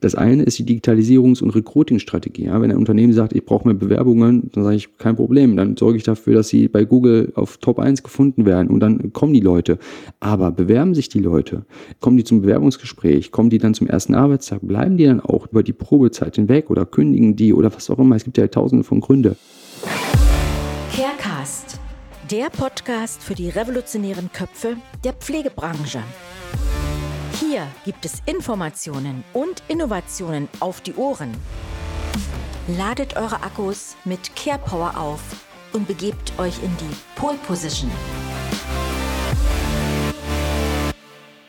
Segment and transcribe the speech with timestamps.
[0.00, 2.44] Das eine ist die Digitalisierungs- und Recruiting-Strategie.
[2.44, 5.56] Ja, wenn ein Unternehmen sagt, ich brauche mehr Bewerbungen, dann sage ich, kein Problem.
[5.56, 9.12] Dann sorge ich dafür, dass sie bei Google auf Top 1 gefunden werden und dann
[9.12, 9.78] kommen die Leute.
[10.20, 11.64] Aber bewerben sich die Leute?
[12.00, 13.32] Kommen die zum Bewerbungsgespräch?
[13.32, 14.60] Kommen die dann zum ersten Arbeitstag?
[14.62, 18.16] Bleiben die dann auch über die Probezeit hinweg oder kündigen die oder was auch immer?
[18.16, 19.36] Es gibt ja tausende von Gründe.
[20.94, 21.80] Carecast,
[22.30, 26.00] der Podcast für die revolutionären Köpfe der Pflegebranche.
[27.40, 31.30] Hier gibt es Informationen und Innovationen auf die Ohren.
[32.66, 35.20] Ladet eure Akkus mit CarePower auf
[35.72, 37.92] und begebt euch in die Pole Position.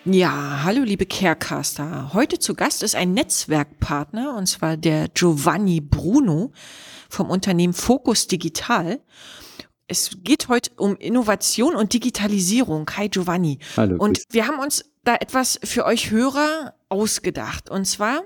[0.05, 2.13] Ja, hallo liebe Carecaster.
[2.13, 6.51] Heute zu Gast ist ein Netzwerkpartner und zwar der Giovanni Bruno
[7.09, 9.01] vom Unternehmen Focus Digital.
[9.87, 12.87] Es geht heute um Innovation und Digitalisierung.
[12.95, 13.57] Hi Giovanni.
[13.75, 13.97] Hallo.
[13.97, 17.69] Und wir haben uns da etwas für euch Hörer ausgedacht.
[17.69, 18.23] Und zwar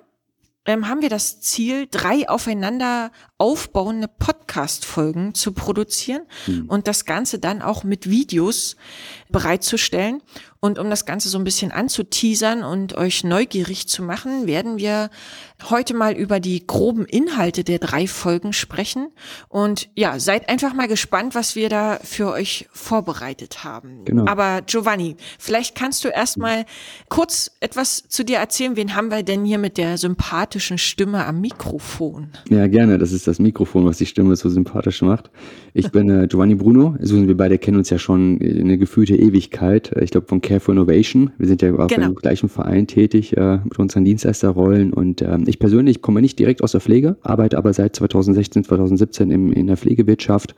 [0.65, 6.69] ähm, haben wir das Ziel, drei aufeinander aufbauende Podcast-Folgen zu produzieren hm.
[6.69, 8.77] und das Ganze dann auch mit Videos
[9.29, 10.21] bereitzustellen.
[10.63, 15.09] Und um das Ganze so ein bisschen anzuteasern und euch neugierig zu machen, werden wir
[15.69, 19.09] heute mal über die groben Inhalte der drei Folgen sprechen.
[19.49, 24.05] Und ja, seid einfach mal gespannt, was wir da für euch vorbereitet haben.
[24.05, 24.25] Genau.
[24.25, 26.63] Aber Giovanni, vielleicht kannst du erst mal
[27.09, 28.77] kurz etwas zu dir erzählen.
[28.77, 32.29] Wen haben wir denn hier mit der sympathischen Stimme am Mikrofon?
[32.49, 32.97] Ja, gerne.
[32.99, 35.29] Das ist das Mikrofon, was die Stimme so sympathisch macht.
[35.73, 36.95] Ich bin äh, Giovanni Bruno.
[37.01, 39.91] Also wir beide kennen uns ja schon eine gefühlte Ewigkeit.
[39.99, 41.31] Ich glaube von Care for Innovation.
[41.39, 42.09] Wir sind ja auch genau.
[42.09, 44.93] im gleichen Verein tätig äh, mit unseren Dienstleisterrollen.
[44.93, 49.31] Und äh, ich persönlich komme nicht direkt aus der Pflege, arbeite aber seit 2016, 2017
[49.31, 50.53] im, in der Pflegewirtschaft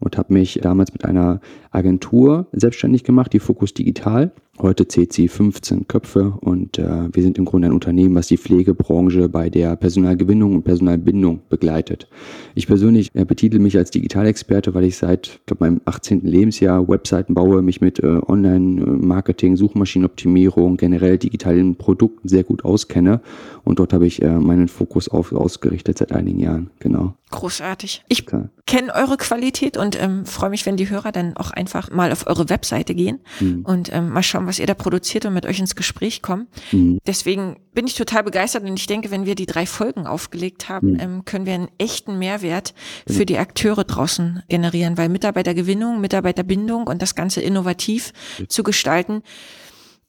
[0.00, 4.32] und habe mich damals mit einer Agentur selbstständig gemacht, die Fokus Digital.
[4.60, 8.36] Heute zählt sie 15 Köpfe und äh, wir sind im Grunde ein Unternehmen, was die
[8.36, 12.08] Pflegebranche bei der Personalgewinnung und Personalbindung begleitet.
[12.54, 16.26] Ich persönlich äh, betitel mich als Digitalexperte, weil ich seit glaub, meinem 18.
[16.26, 23.22] Lebensjahr Webseiten baue, mich mit äh, Online-Marketing, Suchmaschinenoptimierung, generell digitalen Produkten sehr gut auskenne
[23.64, 26.70] und dort habe ich äh, meinen Fokus auf, ausgerichtet seit einigen Jahren.
[26.80, 27.14] Genau.
[27.30, 28.04] Großartig.
[28.08, 32.12] Ich kenne eure Qualität und ähm, freue mich, wenn die Hörer dann auch einfach mal
[32.12, 33.62] auf eure Webseite gehen mhm.
[33.64, 36.48] und ähm, mal schauen, was ihr da produziert und mit euch ins Gespräch kommen.
[36.72, 36.98] Mhm.
[37.06, 40.92] Deswegen bin ich total begeistert und ich denke, wenn wir die drei Folgen aufgelegt haben,
[40.92, 41.00] mhm.
[41.00, 42.74] ähm, können wir einen echten Mehrwert
[43.06, 48.12] für die Akteure draußen generieren, weil Mitarbeitergewinnung, Mitarbeiterbindung und das Ganze innovativ
[48.48, 49.22] zu gestalten,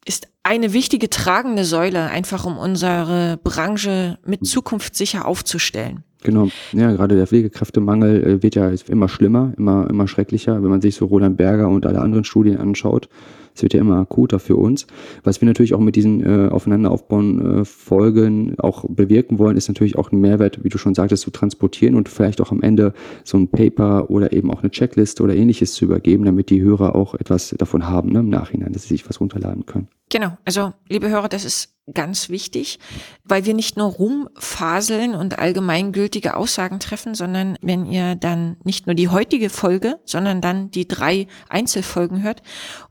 [0.05, 4.45] ist eine wichtige tragende Säule, einfach um unsere Branche mit mhm.
[4.45, 6.03] Zukunft sicher aufzustellen.
[6.23, 10.81] Genau, ja, gerade der Pflegekräftemangel äh, wird ja immer schlimmer, immer, immer schrecklicher, wenn man
[10.81, 13.09] sich so Roland Berger und alle anderen Studien anschaut.
[13.53, 14.87] Es wird ja immer akuter für uns.
[15.23, 19.67] Was wir natürlich auch mit diesen äh, aufeinander aufbauen äh, Folgen auch bewirken wollen, ist
[19.67, 22.93] natürlich auch einen Mehrwert, wie du schon sagtest, zu transportieren und vielleicht auch am Ende
[23.23, 26.95] so ein Paper oder eben auch eine Checkliste oder ähnliches zu übergeben, damit die Hörer
[26.95, 29.87] auch etwas davon haben ne, im Nachhinein, dass sie sich was runterladen können.
[30.09, 32.79] Genau, also liebe Hörer, das ist ganz wichtig,
[33.23, 38.95] weil wir nicht nur rumfaseln und allgemeingültige Aussagen treffen, sondern wenn ihr dann nicht nur
[38.95, 42.41] die heutige Folge, sondern dann die drei Einzelfolgen hört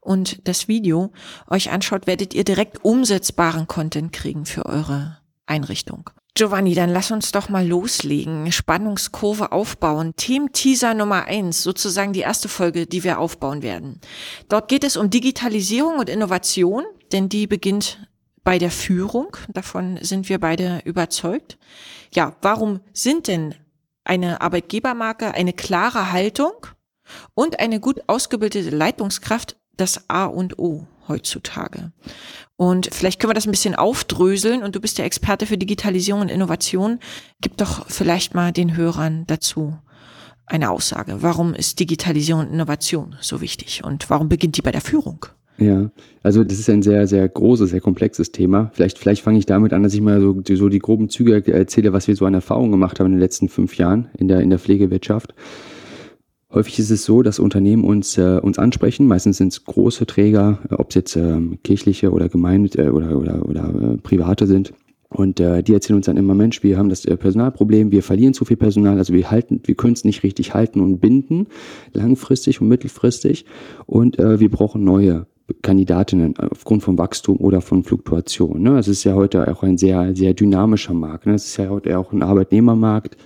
[0.01, 1.13] und das Video
[1.49, 6.11] euch anschaut, werdet ihr direkt umsetzbaren Content kriegen für eure Einrichtung.
[6.35, 8.51] Giovanni, dann lass uns doch mal loslegen.
[8.53, 10.15] Spannungskurve aufbauen.
[10.17, 14.01] Team-Teaser Nummer eins, sozusagen die erste Folge, die wir aufbauen werden.
[14.49, 17.99] Dort geht es um Digitalisierung und Innovation, denn die beginnt
[18.45, 19.37] bei der Führung.
[19.49, 21.59] Davon sind wir beide überzeugt.
[22.13, 23.55] Ja, warum sind denn
[24.05, 26.53] eine Arbeitgebermarke, eine klare Haltung
[27.35, 31.93] und eine gut ausgebildete Leitungskraft das A und O heutzutage?
[32.57, 36.23] Und vielleicht können wir das ein bisschen aufdröseln und du bist der Experte für Digitalisierung
[36.23, 36.99] und Innovation.
[37.41, 39.79] Gib doch vielleicht mal den Hörern dazu
[40.51, 41.23] eine Aussage.
[41.23, 45.27] Warum ist Digitalisierung und Innovation so wichtig und warum beginnt die bei der Führung?
[45.61, 45.91] Ja,
[46.23, 48.71] also das ist ein sehr, sehr großes, sehr komplexes Thema.
[48.73, 51.93] Vielleicht, vielleicht fange ich damit an, dass ich mal so, so die groben Züge erzähle,
[51.93, 54.49] was wir so an Erfahrungen gemacht haben in den letzten fünf Jahren in der, in
[54.49, 55.35] der Pflegewirtschaft.
[56.51, 59.07] Häufig ist es so, dass Unternehmen uns, äh, uns ansprechen.
[59.07, 63.19] Meistens sind es große Träger, äh, ob es jetzt äh, kirchliche oder gemeinde äh, oder,
[63.19, 64.73] oder, oder äh, private sind.
[65.11, 68.33] Und äh, die erzählen uns dann immer, Mensch, wir haben das äh, Personalproblem, wir verlieren
[68.33, 71.49] zu viel Personal, also wir halten, wir können es nicht richtig halten und binden,
[71.93, 73.45] langfristig und mittelfristig.
[73.87, 75.27] Und äh, wir brauchen neue
[75.63, 78.63] Kandidatinnen aufgrund von Wachstum oder von Fluktuation.
[78.63, 78.79] Ne?
[78.79, 81.27] Es ist ja heute auch ein sehr, sehr dynamischer Markt.
[81.27, 81.35] Ne?
[81.35, 83.17] Es ist ja heute auch ein Arbeitnehmermarkt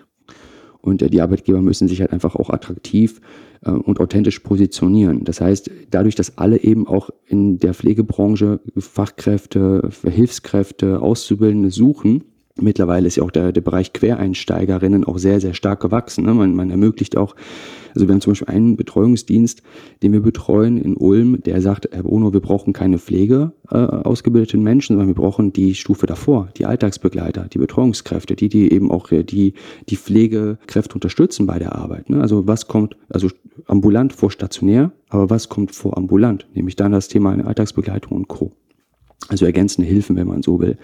[0.80, 3.20] und äh, die Arbeitgeber müssen sich halt einfach auch attraktiv
[3.64, 5.24] äh, und authentisch positionieren.
[5.24, 12.24] Das heißt, dadurch, dass alle eben auch in der Pflegebranche Fachkräfte, Hilfskräfte, Auszubildende suchen,
[12.60, 16.24] Mittlerweile ist ja auch der, der Bereich Quereinsteigerinnen auch sehr, sehr stark gewachsen.
[16.24, 16.34] Ne?
[16.34, 17.34] Man, man ermöglicht auch,
[17.96, 19.62] also wir haben zum Beispiel einen Betreuungsdienst,
[20.04, 24.62] den wir betreuen in Ulm, der sagt, Herr Bruno, wir brauchen keine Pflege äh, ausgebildeten
[24.62, 29.10] Menschen, sondern wir brauchen die Stufe davor, die Alltagsbegleiter, die Betreuungskräfte, die, die eben auch
[29.10, 29.54] äh, die,
[29.88, 32.08] die Pflegekräfte unterstützen bei der Arbeit.
[32.08, 32.20] Ne?
[32.20, 33.30] Also was kommt, also
[33.66, 36.46] ambulant vor stationär, aber was kommt vor ambulant?
[36.54, 38.52] Nämlich dann das Thema Alltagsbegleitung und Co.
[39.28, 40.78] Also ergänzende Hilfen, wenn man so will.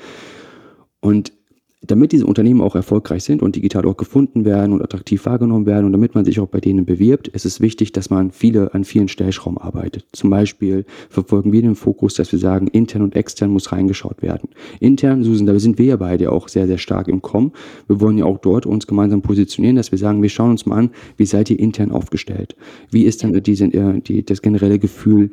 [1.00, 1.32] Und
[1.82, 5.86] damit diese Unternehmen auch erfolgreich sind und digital auch gefunden werden und attraktiv wahrgenommen werden
[5.86, 8.84] und damit man sich auch bei denen bewirbt, ist es wichtig, dass man viele an
[8.84, 10.04] vielen Stellschrauben arbeitet.
[10.12, 14.50] Zum Beispiel verfolgen wir den Fokus, dass wir sagen, intern und extern muss reingeschaut werden.
[14.78, 17.52] Intern, Susan, da sind wir ja beide auch sehr, sehr stark im Kommen.
[17.88, 20.76] Wir wollen ja auch dort uns gemeinsam positionieren, dass wir sagen, wir schauen uns mal
[20.76, 22.56] an, wie seid ihr intern aufgestellt?
[22.90, 25.30] Wie ist dann diese, äh, die, das generelle Gefühl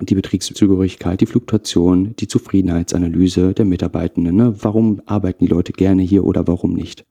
[0.00, 4.36] die Betriebszugehörigkeit, die Fluktuation, die Zufriedenheitsanalyse der Mitarbeitenden.
[4.36, 4.54] Ne?
[4.62, 7.04] Warum arbeiten die Leute gerne hier oder warum nicht?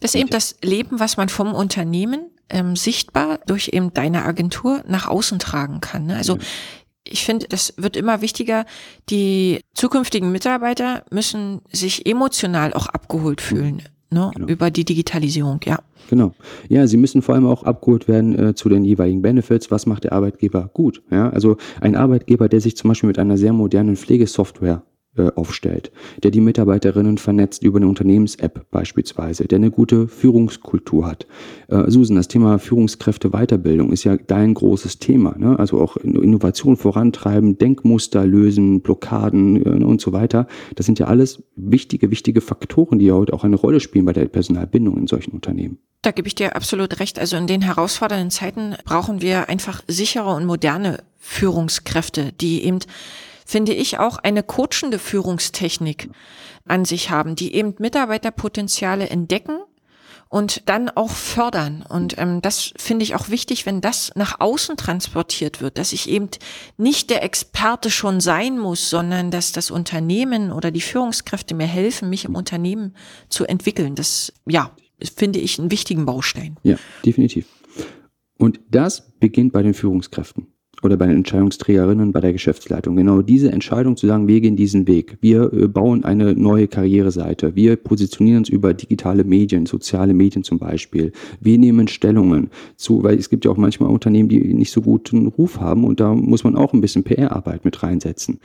[0.00, 4.82] Das ist eben das Leben, was man vom Unternehmen ähm, sichtbar durch eben deine Agentur
[4.88, 6.06] nach außen tragen kann.
[6.06, 6.16] Ne?
[6.16, 6.42] Also ja.
[7.04, 8.64] ich finde, das wird immer wichtiger.
[9.10, 13.82] Die zukünftigen Mitarbeiter müssen sich emotional auch abgeholt fühlen.
[14.12, 14.48] Ne, genau.
[14.48, 15.78] über die Digitalisierung, ja.
[16.08, 16.34] Genau.
[16.68, 19.70] Ja, sie müssen vor allem auch abgeholt werden äh, zu den jeweiligen Benefits.
[19.70, 21.02] Was macht der Arbeitgeber gut?
[21.12, 24.82] Ja, also ein Arbeitgeber, der sich zum Beispiel mit einer sehr modernen Pflegesoftware
[25.34, 25.90] aufstellt,
[26.22, 31.26] der die Mitarbeiterinnen vernetzt über eine Unternehmens-App beispielsweise, der eine gute Führungskultur hat.
[31.68, 35.36] Äh, Susan, das Thema Führungskräfte Weiterbildung ist ja dein großes Thema.
[35.36, 35.58] Ne?
[35.58, 40.46] Also auch Innovation vorantreiben, Denkmuster lösen, Blockaden äh, und so weiter.
[40.76, 44.12] Das sind ja alles wichtige, wichtige Faktoren, die ja heute auch eine Rolle spielen bei
[44.12, 45.78] der Personalbindung in solchen Unternehmen.
[46.02, 47.18] Da gebe ich dir absolut recht.
[47.18, 52.78] Also in den herausfordernden Zeiten brauchen wir einfach sichere und moderne Führungskräfte, die eben
[53.50, 56.08] finde ich, auch eine coachende Führungstechnik
[56.66, 59.58] an sich haben, die eben Mitarbeiterpotenziale entdecken
[60.28, 61.84] und dann auch fördern.
[61.88, 66.08] Und ähm, das finde ich auch wichtig, wenn das nach außen transportiert wird, dass ich
[66.08, 66.28] eben
[66.76, 72.08] nicht der Experte schon sein muss, sondern dass das Unternehmen oder die Führungskräfte mir helfen,
[72.08, 72.94] mich im Unternehmen
[73.28, 73.96] zu entwickeln.
[73.96, 74.70] Das, ja,
[75.16, 76.56] finde ich einen wichtigen Baustein.
[76.62, 77.46] Ja, definitiv.
[78.38, 80.46] Und das beginnt bei den Führungskräften
[80.82, 82.96] oder bei den Entscheidungsträgerinnen bei der Geschäftsleitung.
[82.96, 85.18] Genau diese Entscheidung zu sagen, wir gehen diesen Weg.
[85.20, 87.54] Wir äh, bauen eine neue Karriereseite.
[87.56, 91.12] Wir positionieren uns über digitale Medien, soziale Medien zum Beispiel.
[91.40, 95.26] Wir nehmen Stellungen zu, weil es gibt ja auch manchmal Unternehmen, die nicht so guten
[95.26, 98.38] Ruf haben und da muss man auch ein bisschen PR-Arbeit mit reinsetzen.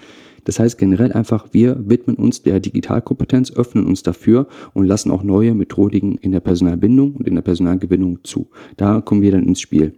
[0.46, 5.24] Das heißt generell einfach, wir widmen uns der Digitalkompetenz, öffnen uns dafür und lassen auch
[5.24, 8.48] neue Methodiken in der Personalbindung und in der Personalgewinnung zu.
[8.78, 9.94] Da kommen wir dann ins Spiel.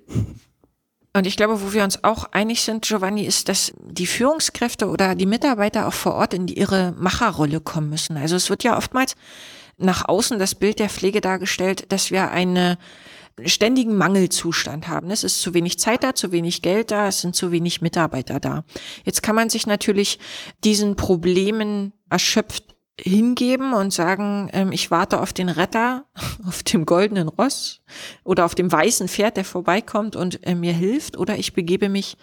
[1.18, 5.16] Und ich glaube, wo wir uns auch einig sind, Giovanni, ist, dass die Führungskräfte oder
[5.16, 8.18] die Mitarbeiter auch vor Ort in ihre Macherrolle kommen müssen.
[8.18, 9.16] Also es wird ja oftmals
[9.78, 12.78] nach außen das Bild der Pflege dargestellt, dass wir einen
[13.46, 15.10] ständigen Mangelzustand haben.
[15.10, 18.40] Es ist zu wenig Zeit da, zu wenig Geld da, es sind zu wenig Mitarbeiter
[18.40, 18.64] da.
[19.04, 20.20] Jetzt kann man sich natürlich
[20.64, 26.06] diesen Problemen erschöpft hingeben und sagen, ähm, ich warte auf den Retter,
[26.48, 27.82] auf dem goldenen Ross
[28.24, 32.18] oder auf dem weißen Pferd, der vorbeikommt und äh, mir hilft, oder ich begebe mich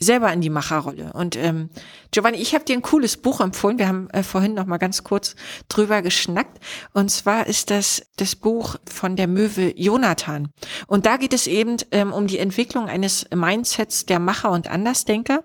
[0.00, 1.12] selber in die Macherrolle.
[1.12, 1.70] Und ähm,
[2.10, 3.78] Giovanni, ich habe dir ein cooles Buch empfohlen.
[3.78, 5.34] Wir haben äh, vorhin noch mal ganz kurz
[5.68, 6.58] drüber geschnackt.
[6.92, 10.48] Und zwar ist das das Buch von der Möwe Jonathan.
[10.86, 15.44] Und da geht es eben ähm, um die Entwicklung eines Mindsets der Macher und Andersdenker.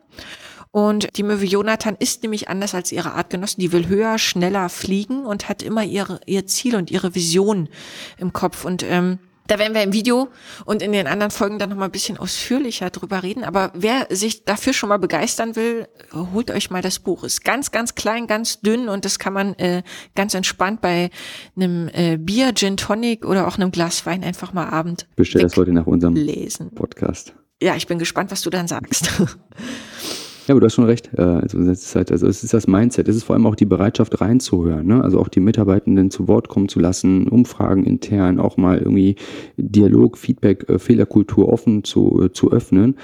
[0.74, 3.62] Und die Möwe Jonathan ist nämlich anders als ihre Artgenossen.
[3.62, 7.70] Die will höher, schneller fliegen und hat immer ihre, ihr Ziel und ihre Vision
[8.18, 8.66] im Kopf.
[8.66, 10.30] Und ähm, da werden wir im Video
[10.66, 13.44] und in den anderen Folgen dann nochmal ein bisschen ausführlicher drüber reden.
[13.44, 17.24] Aber wer sich dafür schon mal begeistern will, holt euch mal das Buch.
[17.24, 19.84] Ist ganz, ganz klein, ganz dünn und das kann man äh,
[20.16, 21.12] ganz entspannt bei
[21.56, 25.56] einem äh, Bier, Gin Tonic oder auch einem Glas Wein einfach mal Abend Bestell das
[25.56, 26.72] heute nach unserem lesen.
[26.74, 27.36] Podcast.
[27.62, 29.12] Ja, ich bin gespannt, was du dann sagst.
[30.48, 31.10] Ja, aber du hast schon recht.
[31.18, 33.56] Äh, also es ist, halt, also es ist das Mindset, es ist vor allem auch
[33.56, 35.04] die Bereitschaft reinzuhören, ne?
[35.04, 39.16] also auch die Mitarbeitenden zu Wort kommen zu lassen, Umfragen intern, auch mal irgendwie
[39.58, 42.96] Dialog, Feedback, äh, Fehlerkultur offen zu, äh, zu öffnen.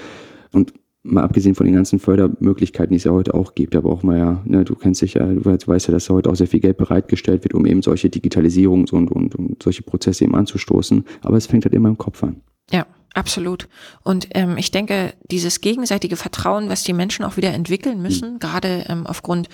[0.52, 4.04] Und mal abgesehen von den ganzen Fördermöglichkeiten, die es ja heute auch gibt, da braucht
[4.04, 6.60] man ja, ne, du kennst dich ja, du weißt ja, dass heute auch sehr viel
[6.60, 11.04] Geld bereitgestellt wird, um eben solche Digitalisierungs- und, und, und solche Prozesse eben anzustoßen.
[11.22, 12.42] Aber es fängt halt immer im Kopf an.
[12.70, 12.86] Ja.
[13.14, 13.68] Absolut.
[14.02, 18.38] Und ähm, ich denke, dieses gegenseitige Vertrauen, was die Menschen auch wieder entwickeln müssen, mhm.
[18.38, 19.48] gerade ähm, aufgrund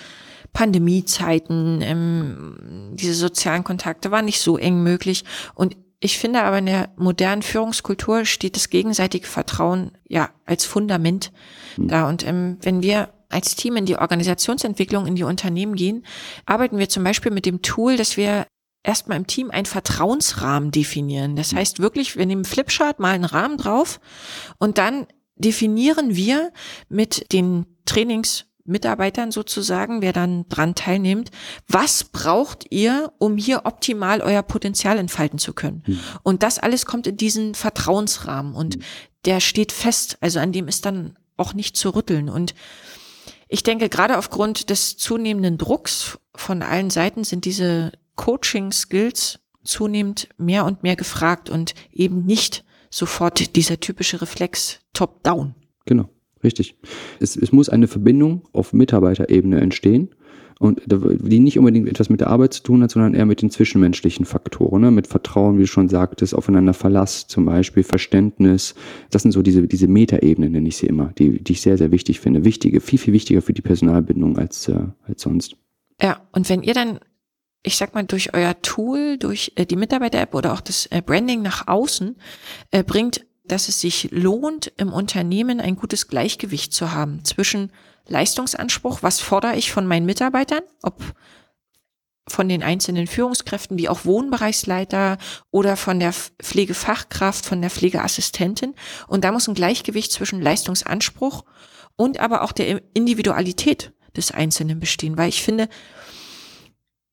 [0.53, 5.23] Pandemiezeiten, ähm, diese sozialen Kontakte waren nicht so eng möglich.
[5.55, 11.31] Und ich finde aber in der modernen Führungskultur steht das gegenseitige Vertrauen ja als Fundament
[11.77, 11.87] mhm.
[11.87, 12.07] da.
[12.07, 16.05] Und ähm, wenn wir als Team in die Organisationsentwicklung in die Unternehmen gehen,
[16.45, 18.45] arbeiten wir zum Beispiel mit dem Tool, dass wir
[18.87, 21.35] erstmal im Team einen Vertrauensrahmen definieren.
[21.35, 23.99] Das heißt wirklich, wir nehmen Flipchart, malen einen Rahmen drauf
[24.57, 26.51] und dann definieren wir
[26.87, 31.31] mit den Trainingsmitarbeitern sozusagen, wer dann dran teilnimmt,
[31.67, 35.83] was braucht ihr, um hier optimal euer Potenzial entfalten zu können.
[35.85, 35.99] Mhm.
[36.23, 38.83] Und das alles kommt in diesen Vertrauensrahmen und hm.
[39.25, 42.29] der steht fest, also an dem ist dann auch nicht zu rütteln.
[42.29, 42.55] Und
[43.49, 50.65] ich denke, gerade aufgrund des zunehmenden Drucks von allen Seiten sind diese Coaching-Skills zunehmend mehr
[50.65, 55.55] und mehr gefragt und eben nicht sofort dieser typische Reflex top-down.
[55.85, 56.09] Genau,
[56.43, 56.75] richtig.
[57.19, 60.09] Es, es muss eine Verbindung auf Mitarbeiterebene entstehen
[60.59, 63.51] und die nicht unbedingt etwas mit der Arbeit zu tun hat, sondern eher mit den
[63.51, 64.91] zwischenmenschlichen Faktoren, ne?
[64.91, 68.73] mit Vertrauen, wie du schon sagtest, aufeinander Verlass zum Beispiel, Verständnis.
[69.11, 71.91] Das sind so diese, diese Metaebenen, nenne ich sie immer, die, die ich sehr, sehr
[71.91, 72.43] wichtig finde.
[72.43, 75.57] Wichtige, viel, viel wichtiger für die Personalbindung als, äh, als sonst.
[76.01, 76.99] Ja, und wenn ihr dann
[77.67, 81.41] ich sag mal, durch euer Tool, durch äh, die Mitarbeiter-App oder auch das äh, Branding
[81.41, 82.15] nach außen
[82.71, 87.71] äh, bringt, dass es sich lohnt, im Unternehmen ein gutes Gleichgewicht zu haben zwischen
[88.07, 91.01] Leistungsanspruch, was fordere ich von meinen Mitarbeitern, ob
[92.29, 95.17] von den einzelnen Führungskräften wie auch Wohnbereichsleiter
[95.51, 98.75] oder von der Pflegefachkraft, von der Pflegeassistentin.
[99.07, 101.45] Und da muss ein Gleichgewicht zwischen Leistungsanspruch
[101.95, 105.69] und aber auch der Individualität des Einzelnen bestehen, weil ich finde,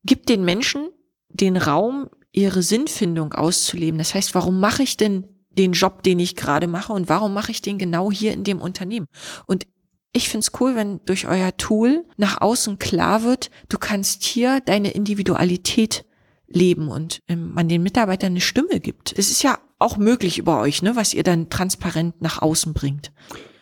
[0.04, 0.88] gibt den Menschen
[1.28, 3.98] den Raum, ihre Sinnfindung auszuleben.
[3.98, 7.52] Das heißt, warum mache ich denn den Job, den ich gerade mache und warum mache
[7.52, 9.06] ich den genau hier in dem Unternehmen?
[9.46, 9.66] Und
[10.12, 14.92] ich find's cool, wenn durch euer Tool nach außen klar wird, du kannst hier deine
[14.92, 16.04] Individualität
[16.46, 19.12] leben und ähm, man den Mitarbeitern eine Stimme gibt.
[19.16, 23.12] Es ist ja auch möglich über euch, ne, was ihr dann transparent nach außen bringt.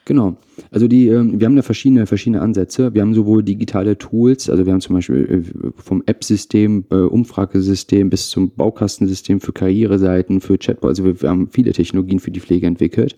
[0.05, 0.37] Genau.
[0.71, 2.93] Also die, ähm, wir haben da verschiedene, verschiedene Ansätze.
[2.93, 8.11] Wir haben sowohl digitale Tools, also wir haben zum Beispiel äh, vom App-System, äh, Umfragesystem
[8.11, 10.91] bis zum Baukastensystem für Karriereseiten, für Chatbot.
[10.91, 13.17] Also wir haben viele Technologien für die Pflege entwickelt.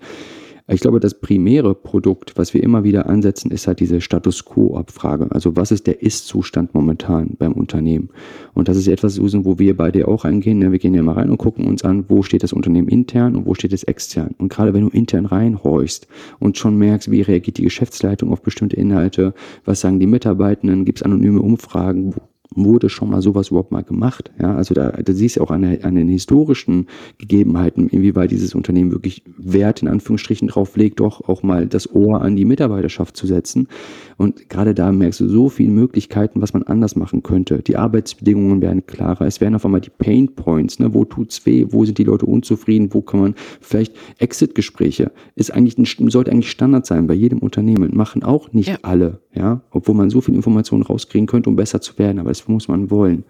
[0.67, 5.31] Ich glaube, das primäre Produkt, was wir immer wieder ansetzen, ist halt diese Status Quo-Abfrage.
[5.31, 8.09] Also was ist der Ist-Zustand momentan beim Unternehmen?
[8.55, 10.61] Und das ist etwas, wo wir beide auch eingehen.
[10.61, 10.73] Ne?
[10.73, 13.45] Wir gehen ja mal rein und gucken uns an, wo steht das Unternehmen intern und
[13.45, 14.35] wo steht es extern.
[14.39, 18.77] Und gerade wenn du intern reinhorchst und schon merkst, wie reagiert die Geschäftsleitung auf bestimmte
[18.77, 19.35] Inhalte,
[19.67, 22.15] was sagen die Mitarbeitenden, gibt es anonyme Umfragen,
[22.55, 24.31] wurde schon mal sowas überhaupt mal gemacht?
[24.41, 26.87] Ja, also da, da siehst du auch an, der, an den historischen
[27.19, 32.21] Gegebenheiten, inwieweit dieses Unternehmen wirklich Wert in Anführungsstrichen drauf legt, doch auch mal das Ohr
[32.23, 33.69] an die Mitarbeiterschaft zu setzen.
[34.17, 37.63] Und gerade da merkst du so viele Möglichkeiten, was man anders machen könnte.
[37.63, 39.27] Die Arbeitsbedingungen werden klarer.
[39.27, 40.79] Es werden auf einmal die Pain Points.
[40.79, 40.95] Ne?
[40.95, 41.67] Wo tut's weh?
[41.71, 42.93] Wo sind die Leute unzufrieden?
[42.93, 45.11] Wo kann man vielleicht Exit-Gespräche?
[45.35, 47.97] Ist eigentlich ein, sollte eigentlich Standard sein bei jedem Unternehmen.
[47.97, 48.79] Machen auch nicht ja.
[48.83, 49.21] alle.
[49.35, 52.19] Ja, obwohl man so viel Informationen rauskriegen könnte, um besser zu werden.
[52.19, 53.25] Aber das muss man wollen.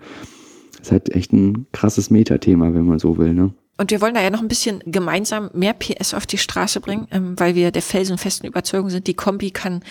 [0.73, 3.33] Das ist halt echt ein krasses Metathema, wenn man so will.
[3.33, 3.55] Ne?
[3.77, 7.09] Und wir wollen da ja noch ein bisschen gemeinsam mehr PS auf die Straße bringen,
[7.11, 9.83] ähm, weil wir der felsenfesten Überzeugung sind, die Kombi kann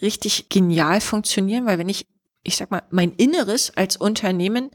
[0.00, 2.06] richtig genial funktionieren, weil wenn ich,
[2.44, 4.70] ich sag mal, mein Inneres als Unternehmen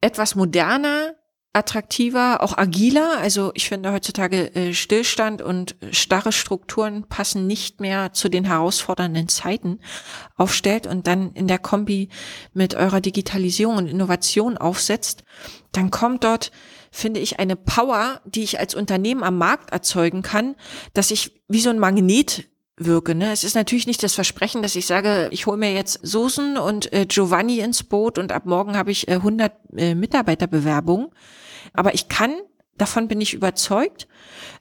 [0.00, 1.14] etwas moderner,
[1.52, 3.18] attraktiver, auch agiler.
[3.18, 9.28] Also ich finde heutzutage äh, Stillstand und starre Strukturen passen nicht mehr zu den herausfordernden
[9.28, 9.80] Zeiten
[10.36, 12.10] aufstellt und dann in der Kombi
[12.52, 15.24] mit eurer Digitalisierung und Innovation aufsetzt,
[15.72, 16.50] dann kommt dort
[16.90, 20.56] finde ich, eine Power, die ich als Unternehmen am Markt erzeugen kann,
[20.94, 23.14] dass ich wie so ein Magnet wirke.
[23.14, 23.32] Ne?
[23.32, 26.92] Es ist natürlich nicht das Versprechen, dass ich sage, ich hole mir jetzt Soßen und
[26.92, 31.08] äh, Giovanni ins Boot und ab morgen habe ich äh, 100 äh, Mitarbeiterbewerbungen.
[31.72, 32.32] Aber ich kann,
[32.76, 34.08] davon bin ich überzeugt,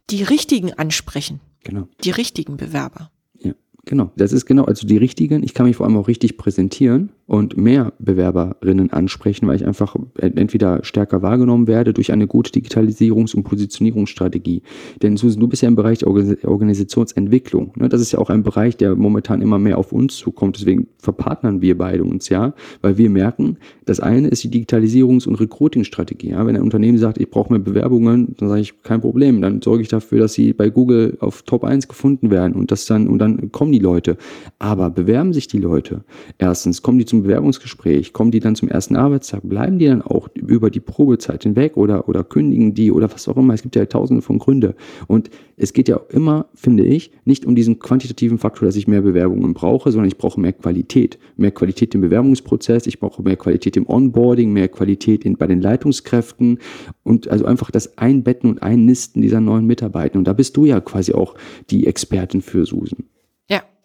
[0.10, 1.40] die richtigen ansprechen.
[1.64, 1.88] Genau.
[2.04, 3.12] Die richtigen Bewerber.
[3.40, 3.54] Ja,
[3.86, 4.12] genau.
[4.16, 5.44] Das ist genau, also die richtigen.
[5.44, 9.96] Ich kann mich vor allem auch richtig präsentieren und mehr Bewerberinnen ansprechen, weil ich einfach
[10.18, 14.64] entweder stärker wahrgenommen werde durch eine gute Digitalisierungs- und Positionierungsstrategie.
[15.02, 17.74] Denn Susan, du bist ja im Bereich der Organisationsentwicklung.
[17.76, 17.90] Ne?
[17.90, 20.58] Das ist ja auch ein Bereich, der momentan immer mehr auf uns zukommt.
[20.58, 25.40] Deswegen verpartnern wir beide uns ja, weil wir merken, das eine ist die Digitalisierungs- und
[25.40, 26.34] Recruiting-Strategie.
[26.38, 29.42] Wenn ein Unternehmen sagt, ich brauche mehr Bewerbungen, dann sage ich, kein Problem.
[29.42, 32.86] Dann sorge ich dafür, dass sie bei Google auf Top 1 gefunden werden und das
[32.86, 34.18] dann, und dann kommen die Leute.
[34.60, 36.06] Aber bewerben sich die Leute?
[36.38, 40.02] Erstens, kommen die zum zum Bewerbungsgespräch, kommen die dann zum ersten Arbeitstag, bleiben die dann
[40.02, 43.54] auch über die Probezeit hinweg oder, oder kündigen die oder was auch immer.
[43.54, 44.76] Es gibt ja tausende von Gründe.
[45.08, 49.02] Und es geht ja immer, finde ich, nicht um diesen quantitativen Faktor, dass ich mehr
[49.02, 51.18] Bewerbungen brauche, sondern ich brauche mehr Qualität.
[51.38, 55.62] Mehr Qualität im Bewerbungsprozess, ich brauche mehr Qualität im Onboarding, mehr Qualität in, bei den
[55.62, 56.60] Leitungskräften
[57.04, 60.20] und also einfach das Einbetten und Einnisten dieser neuen Mitarbeiter.
[60.20, 61.34] Und da bist du ja quasi auch
[61.70, 63.06] die Expertin für Susan.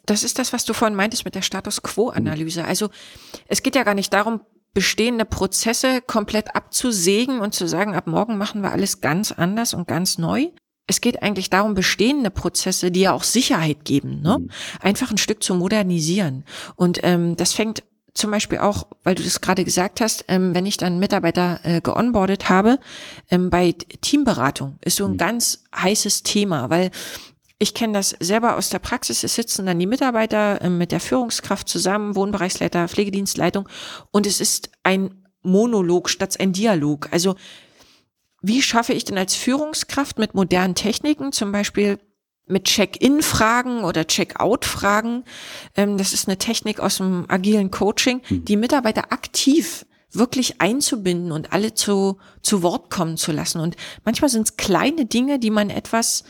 [0.07, 2.65] Das ist das, was du vorhin meintest mit der Status Quo-Analyse.
[2.65, 2.91] Also
[3.47, 4.41] es geht ja gar nicht darum,
[4.75, 9.87] bestehende Prozesse komplett abzusägen und zu sagen, ab morgen machen wir alles ganz anders und
[9.87, 10.49] ganz neu.
[10.87, 14.39] Es geht eigentlich darum, bestehende Prozesse, die ja auch Sicherheit geben, ne?
[14.39, 14.51] Mhm.
[14.81, 16.45] einfach ein Stück zu modernisieren.
[16.75, 20.67] Und ähm, das fängt zum Beispiel auch, weil du das gerade gesagt hast, ähm, wenn
[20.67, 22.79] ich dann Mitarbeiter äh, geonboardet habe,
[23.31, 25.19] ähm, bei Teamberatung ist so ein mhm.
[25.19, 26.91] ganz heißes Thema, weil
[27.63, 29.23] ich kenne das selber aus der Praxis.
[29.23, 33.69] Es sitzen dann die Mitarbeiter äh, mit der Führungskraft zusammen, Wohnbereichsleiter, Pflegedienstleitung
[34.11, 37.09] und es ist ein Monolog statt ein Dialog.
[37.13, 37.37] Also
[38.43, 42.01] wie schaffe ich denn als Führungskraft mit modernen Techniken, zum Beispiel
[42.47, 45.23] mit Check-in-Fragen oder Check-out-Fragen.
[45.77, 48.45] Ähm, das ist eine Technik aus dem agilen Coaching, hm.
[48.45, 53.61] die Mitarbeiter aktiv wirklich einzubinden und alle zu, zu Wort kommen zu lassen.
[53.61, 56.25] Und manchmal sind es kleine Dinge, die man etwas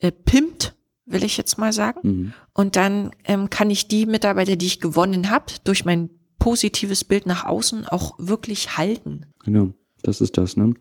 [0.00, 0.74] äh, pimpt,
[1.06, 2.00] will ich jetzt mal sagen.
[2.02, 2.32] Mhm.
[2.54, 7.26] Und dann ähm, kann ich die Mitarbeiter, die ich gewonnen habe, durch mein positives Bild
[7.26, 9.26] nach außen auch wirklich halten.
[9.44, 10.74] Genau, das ist das, ne?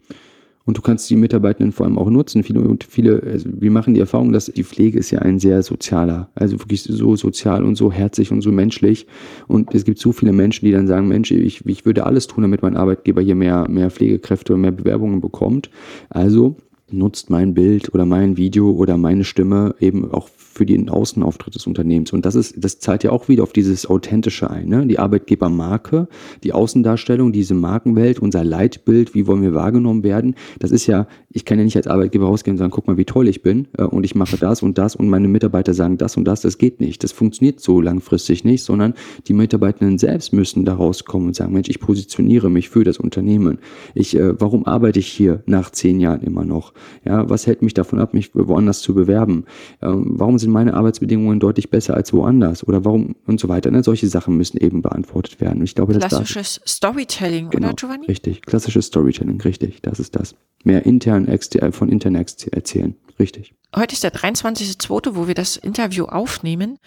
[0.67, 2.43] Und du kannst die Mitarbeitenden vor allem auch nutzen.
[2.43, 6.29] Viele, viele, also wir machen die Erfahrung, dass die Pflege ist ja ein sehr sozialer,
[6.35, 9.07] also wirklich so sozial und so herzlich und so menschlich.
[9.47, 12.41] Und es gibt so viele Menschen, die dann sagen, Mensch, ich, ich würde alles tun,
[12.41, 15.69] damit mein Arbeitgeber hier mehr, mehr Pflegekräfte und mehr Bewerbungen bekommt.
[16.09, 16.57] Also
[16.89, 21.67] nutzt mein Bild oder mein Video oder meine Stimme eben auch für den Außenauftritt des
[21.67, 22.11] Unternehmens.
[22.13, 24.67] Und das ist, das zahlt ja auch wieder auf dieses Authentische ein.
[24.67, 24.87] Ne?
[24.87, 26.07] Die Arbeitgebermarke,
[26.43, 30.35] die Außendarstellung, diese Markenwelt, unser Leitbild, wie wollen wir wahrgenommen werden.
[30.57, 33.05] Das ist ja, ich kann ja nicht als Arbeitgeber rausgehen und sagen, guck mal, wie
[33.05, 36.17] toll ich bin äh, und ich mache das und das und meine Mitarbeiter sagen das
[36.17, 36.41] und das.
[36.41, 37.03] Das geht nicht.
[37.03, 38.95] Das funktioniert so langfristig nicht, sondern
[39.27, 43.59] die Mitarbeitenden selbst müssen da rauskommen und sagen, Mensch, ich positioniere mich für das Unternehmen.
[43.93, 46.73] Ich, äh, warum arbeite ich hier nach zehn Jahren immer noch?
[47.05, 49.45] Ja, was hält mich davon ab, mich woanders zu bewerben?
[49.81, 53.71] Ähm, warum sind meine Arbeitsbedingungen deutlich besser als woanders oder warum und so weiter.
[53.71, 53.83] Ne?
[53.83, 55.63] Solche Sachen müssen eben beantwortet werden.
[55.63, 58.07] Ich glaube, Klassisches das Storytelling, genau, oder Giovanni?
[58.07, 60.35] Richtig, klassisches Storytelling, richtig, das ist das.
[60.63, 63.53] Mehr intern, extern, von intern erzählen, richtig.
[63.75, 66.79] Heute ist der 23.2., wo wir das Interview aufnehmen.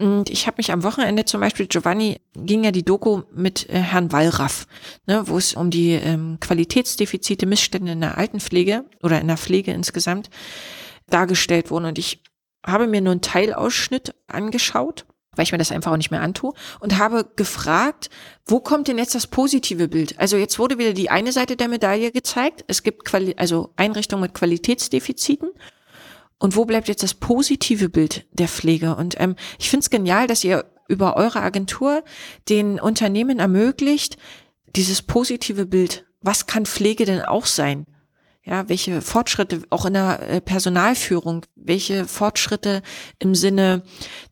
[0.00, 3.78] Und ich habe mich am Wochenende zum Beispiel, Giovanni ging ja die Doku mit äh,
[3.80, 4.66] Herrn Wallraff,
[5.06, 9.72] ne, wo es um die ähm, Qualitätsdefizite, Missstände in der Altenpflege oder in der Pflege
[9.72, 10.30] insgesamt
[11.08, 11.86] dargestellt wurden.
[11.86, 12.22] Und ich
[12.64, 16.52] habe mir nur einen Teilausschnitt angeschaut, weil ich mir das einfach auch nicht mehr antue
[16.78, 18.08] und habe gefragt,
[18.46, 20.18] wo kommt denn jetzt das positive Bild?
[20.20, 22.64] Also jetzt wurde wieder die eine Seite der Medaille gezeigt.
[22.68, 25.50] Es gibt Quali also Einrichtungen mit Qualitätsdefiziten.
[26.38, 28.94] Und wo bleibt jetzt das positive Bild der Pflege?
[28.94, 32.02] Und ähm, ich finde es genial, dass ihr über eure Agentur
[32.48, 34.16] den Unternehmen ermöglicht,
[34.74, 36.06] dieses positive Bild.
[36.20, 37.86] Was kann Pflege denn auch sein?
[38.44, 42.82] Ja, welche Fortschritte auch in der äh, Personalführung, welche Fortschritte
[43.18, 43.82] im Sinne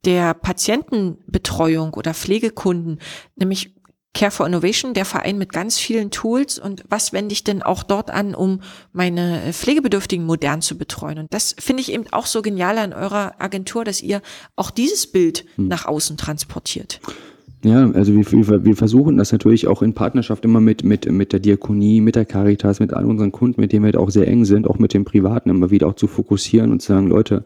[0.06, 2.98] der Patientenbetreuung oder Pflegekunden,
[3.34, 3.75] nämlich
[4.16, 7.82] Care for Innovation, der Verein mit ganz vielen Tools und was wende ich denn auch
[7.82, 8.60] dort an, um
[8.94, 11.18] meine äh, Pflegebedürftigen modern zu betreuen?
[11.18, 14.22] Und das finde ich eben auch so genial an eurer Agentur, dass ihr
[14.56, 15.68] auch dieses Bild hm.
[15.68, 16.98] nach außen transportiert.
[17.62, 21.34] Ja, also wir, wir, wir versuchen das natürlich auch in Partnerschaft immer mit, mit, mit
[21.34, 24.28] der Diakonie, mit der Caritas, mit all unseren Kunden, mit denen wir halt auch sehr
[24.28, 27.44] eng sind, auch mit dem Privaten immer wieder auch zu fokussieren und zu sagen, Leute,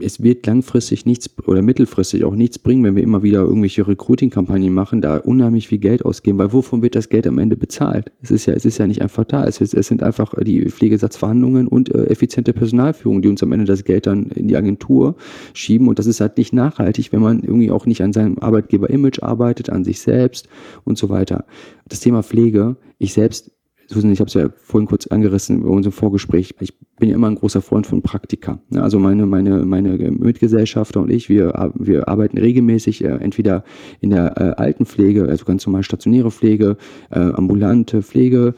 [0.00, 4.74] es wird langfristig nichts oder mittelfristig auch nichts bringen, wenn wir immer wieder irgendwelche Recruiting-Kampagnen
[4.74, 8.10] machen, da unheimlich viel Geld ausgeben, weil wovon wird das Geld am Ende bezahlt?
[8.22, 9.44] Es ist ja, es ist ja nicht einfach da.
[9.44, 13.66] Es, ist, es sind einfach die Pflegesatzverhandlungen und äh, effiziente Personalführung, die uns am Ende
[13.66, 15.14] das Geld dann in die Agentur
[15.54, 15.86] schieben.
[15.88, 19.70] Und das ist halt nicht nachhaltig, wenn man irgendwie auch nicht an seinem Arbeitgeber-Image arbeitet,
[19.70, 20.48] an sich selbst
[20.84, 21.44] und so weiter.
[21.88, 23.52] Das Thema Pflege, ich selbst
[23.92, 26.54] Susan, ich habe es ja vorhin kurz angerissen bei unserem Vorgespräch.
[26.60, 28.60] Ich bin ja immer ein großer Freund von Praktika.
[28.74, 33.64] Also meine, meine, meine Mitgesellschafter und ich, wir, wir arbeiten regelmäßig äh, entweder
[34.00, 36.76] in der äh, Altenpflege, also ganz normal stationäre Pflege,
[37.10, 38.54] äh, ambulante Pflege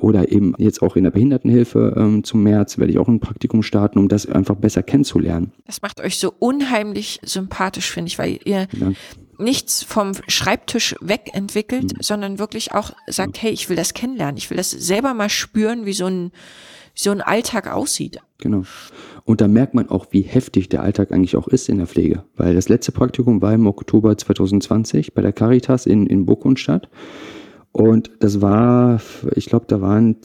[0.00, 3.62] oder eben jetzt auch in der Behindertenhilfe ähm, zum März werde ich auch ein Praktikum
[3.62, 5.52] starten, um das einfach besser kennenzulernen.
[5.66, 8.92] Das macht euch so unheimlich sympathisch, finde ich, weil ihr ja
[9.38, 12.02] nichts vom Schreibtisch wegentwickelt, mhm.
[12.02, 15.86] sondern wirklich auch sagt, hey, ich will das kennenlernen, ich will das selber mal spüren,
[15.86, 16.32] wie so ein,
[16.94, 18.20] so ein Alltag aussieht.
[18.38, 18.64] Genau.
[19.24, 22.24] Und da merkt man auch, wie heftig der Alltag eigentlich auch ist in der Pflege.
[22.36, 26.88] Weil das letzte Praktikum war im Oktober 2020 bei der Caritas in, in Burgundstadt.
[27.72, 29.00] Und das war,
[29.34, 30.16] ich glaube, da waren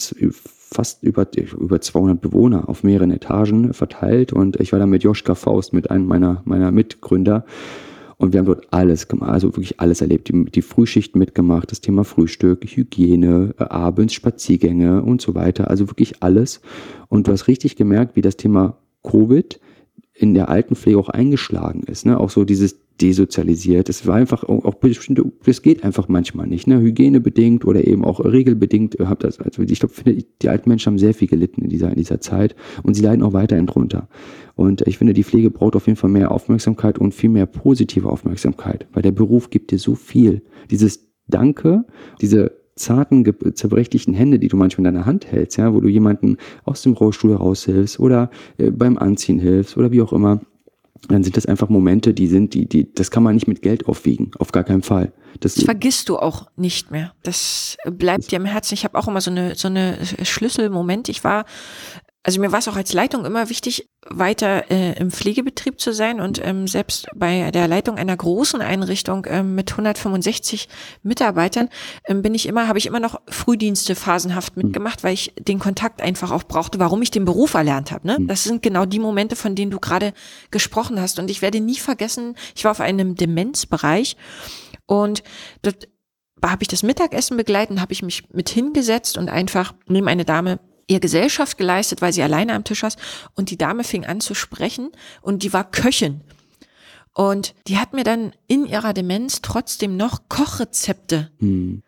[0.71, 4.33] fast über, über 200 Bewohner auf mehreren Etagen verteilt.
[4.33, 7.45] Und ich war da mit Joschka Faust, mit einem meiner, meiner Mitgründer.
[8.19, 10.27] Und wir haben dort alles gemacht, also wirklich alles erlebt.
[10.27, 15.69] Die, die Frühschichten mitgemacht, das Thema Frühstück, Hygiene, äh, abends Spaziergänge und so weiter.
[15.69, 16.59] Also wirklich alles.
[17.07, 19.61] Und du hast richtig gemerkt, wie das Thema Covid
[20.13, 22.05] in der Altenpflege auch eingeschlagen ist.
[22.05, 22.19] Ne?
[22.19, 23.89] Auch so dieses desozialisiert.
[23.89, 26.79] Es war einfach auch bestimmte, das geht einfach manchmal nicht, ne?
[26.79, 28.97] Hygienebedingt oder eben auch regelbedingt.
[28.99, 29.93] Habt das, also ich glaube,
[30.41, 33.23] die alten Menschen haben sehr viel gelitten in dieser, in dieser Zeit und sie leiden
[33.23, 34.07] auch weiterhin drunter.
[34.55, 38.09] Und ich finde, die Pflege braucht auf jeden Fall mehr Aufmerksamkeit und viel mehr positive
[38.09, 40.41] Aufmerksamkeit, weil der Beruf gibt dir so viel.
[40.69, 41.85] Dieses Danke,
[42.21, 46.37] diese zarten, zerbrechlichen Hände, die du manchmal in deiner Hand hältst, ja, wo du jemanden
[46.63, 50.41] aus dem Rollstuhl raushilfst oder äh, beim Anziehen hilfst oder wie auch immer,
[51.07, 53.87] dann sind das einfach Momente, die sind, die, die, das kann man nicht mit Geld
[53.87, 55.13] aufwiegen, auf gar keinen Fall.
[55.39, 57.13] Das, das vergisst du auch nicht mehr.
[57.23, 58.73] Das bleibt dir im Herzen.
[58.73, 61.07] Ich habe auch immer so eine so eine Schlüsselmoment.
[61.07, 61.45] Ich war
[62.23, 66.19] also mir war es auch als Leitung immer wichtig, weiter äh, im Pflegebetrieb zu sein
[66.19, 70.67] und ähm, selbst bei der Leitung einer großen Einrichtung ähm, mit 165
[71.01, 71.69] Mitarbeitern
[72.05, 74.63] ähm, bin ich immer, habe ich immer noch Frühdienste phasenhaft hm.
[74.63, 78.05] mitgemacht, weil ich den Kontakt einfach auch brauchte, warum ich den Beruf erlernt habe.
[78.05, 78.17] Ne?
[78.17, 78.27] Hm.
[78.27, 80.13] Das sind genau die Momente, von denen du gerade
[80.51, 81.19] gesprochen hast.
[81.19, 84.17] Und ich werde nie vergessen, ich war auf einem Demenzbereich
[84.85, 85.23] und
[85.61, 85.87] dort
[86.43, 90.59] habe ich das Mittagessen begleiten, habe ich mich mit hingesetzt und einfach neben eine Dame
[90.89, 92.97] ihr Gesellschaft geleistet, weil sie alleine am Tisch saß.
[93.35, 96.21] Und die Dame fing an zu sprechen und die war Köchin.
[97.13, 101.83] Und die hat mir dann in ihrer Demenz trotzdem noch Kochrezepte hm.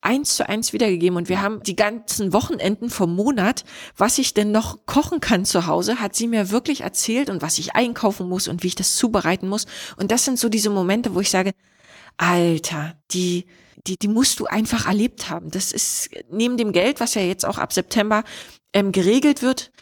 [0.00, 1.16] eins zu eins wiedergegeben.
[1.16, 3.64] Und wir haben die ganzen Wochenenden vom Monat,
[3.96, 7.58] was ich denn noch kochen kann zu Hause, hat sie mir wirklich erzählt und was
[7.58, 9.66] ich einkaufen muss und wie ich das zubereiten muss.
[9.96, 11.52] Und das sind so diese Momente, wo ich sage,
[12.16, 13.46] Alter, die,
[13.86, 15.50] die, die musst du einfach erlebt haben.
[15.50, 18.24] Das ist neben dem Geld, was ja jetzt auch ab September
[18.72, 19.72] ähm, geregelt wird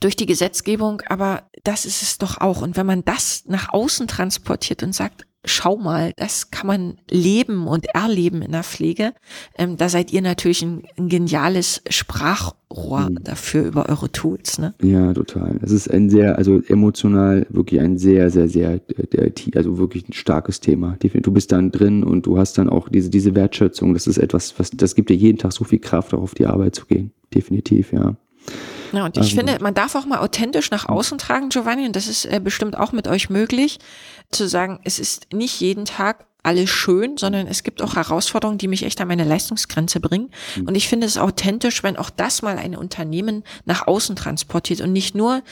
[0.00, 2.60] durch die Gesetzgebung, aber das ist es doch auch.
[2.62, 7.66] Und wenn man das nach außen transportiert und sagt, schau mal, das kann man leben
[7.66, 9.12] und erleben in der Pflege.
[9.58, 13.24] Ähm, da seid ihr natürlich ein, ein geniales Sprachrohr mhm.
[13.24, 14.58] dafür über eure Tools.
[14.58, 14.74] Ne?
[14.82, 15.58] Ja, total.
[15.62, 18.80] Es ist ein sehr, also emotional wirklich ein sehr, sehr, sehr,
[19.54, 20.96] also wirklich ein starkes Thema.
[21.00, 23.94] Du bist dann drin und du hast dann auch diese, diese Wertschätzung.
[23.94, 26.46] Das ist etwas, was, das gibt dir jeden Tag so viel Kraft, auch auf die
[26.46, 27.12] Arbeit zu gehen.
[27.34, 28.16] Definitiv, ja.
[28.92, 31.96] Ja, und ich ähm, finde, man darf auch mal authentisch nach außen tragen, Giovanni, und
[31.96, 33.78] das ist äh, bestimmt auch mit euch möglich,
[34.30, 38.68] zu sagen, es ist nicht jeden Tag alles schön, sondern es gibt auch Herausforderungen, die
[38.68, 40.30] mich echt an meine Leistungsgrenze bringen.
[40.56, 40.68] Mhm.
[40.68, 44.92] Und ich finde es authentisch, wenn auch das mal ein Unternehmen nach außen transportiert und
[44.92, 45.42] nicht nur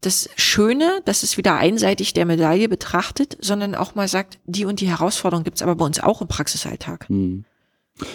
[0.00, 4.80] das Schöne, das ist wieder einseitig der Medaille betrachtet, sondern auch mal sagt, die und
[4.80, 7.08] die Herausforderung gibt's aber bei uns auch im Praxisalltag.
[7.08, 7.44] Mhm.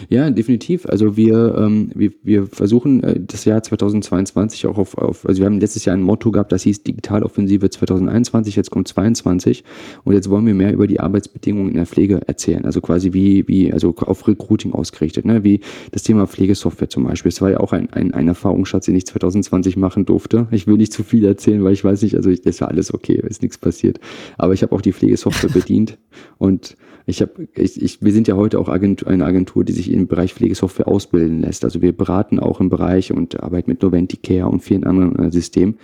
[0.09, 0.85] Ja, definitiv.
[0.85, 5.47] Also wir, ähm, wir, wir versuchen äh, das Jahr 2022 auch auf, auf, also wir
[5.47, 9.63] haben letztes Jahr ein Motto gehabt, das hieß Digitaloffensive 2021, jetzt kommt 22
[10.03, 12.63] und jetzt wollen wir mehr über die Arbeitsbedingungen in der Pflege erzählen.
[12.65, 15.43] Also quasi wie, wie, also auf Recruiting ausgerichtet, ne?
[15.43, 17.29] wie das Thema Pflegesoftware zum Beispiel.
[17.29, 20.47] Es war ja auch ein, ein, ein Erfahrungsschatz, den ich 2020 machen durfte.
[20.51, 22.93] Ich will nicht zu viel erzählen, weil ich weiß nicht, also ich, das war alles
[22.93, 23.99] okay, ist nichts passiert.
[24.37, 25.97] Aber ich habe auch die Pflegesoftware bedient
[26.37, 26.75] und
[27.11, 30.07] ich habe, ich, ich, wir sind ja heute auch Agentur, eine Agentur, die sich im
[30.07, 31.65] Bereich Pflegesoftware ausbilden lässt.
[31.65, 35.77] Also wir beraten auch im Bereich und arbeiten mit Noventicare und vielen anderen äh, Systemen.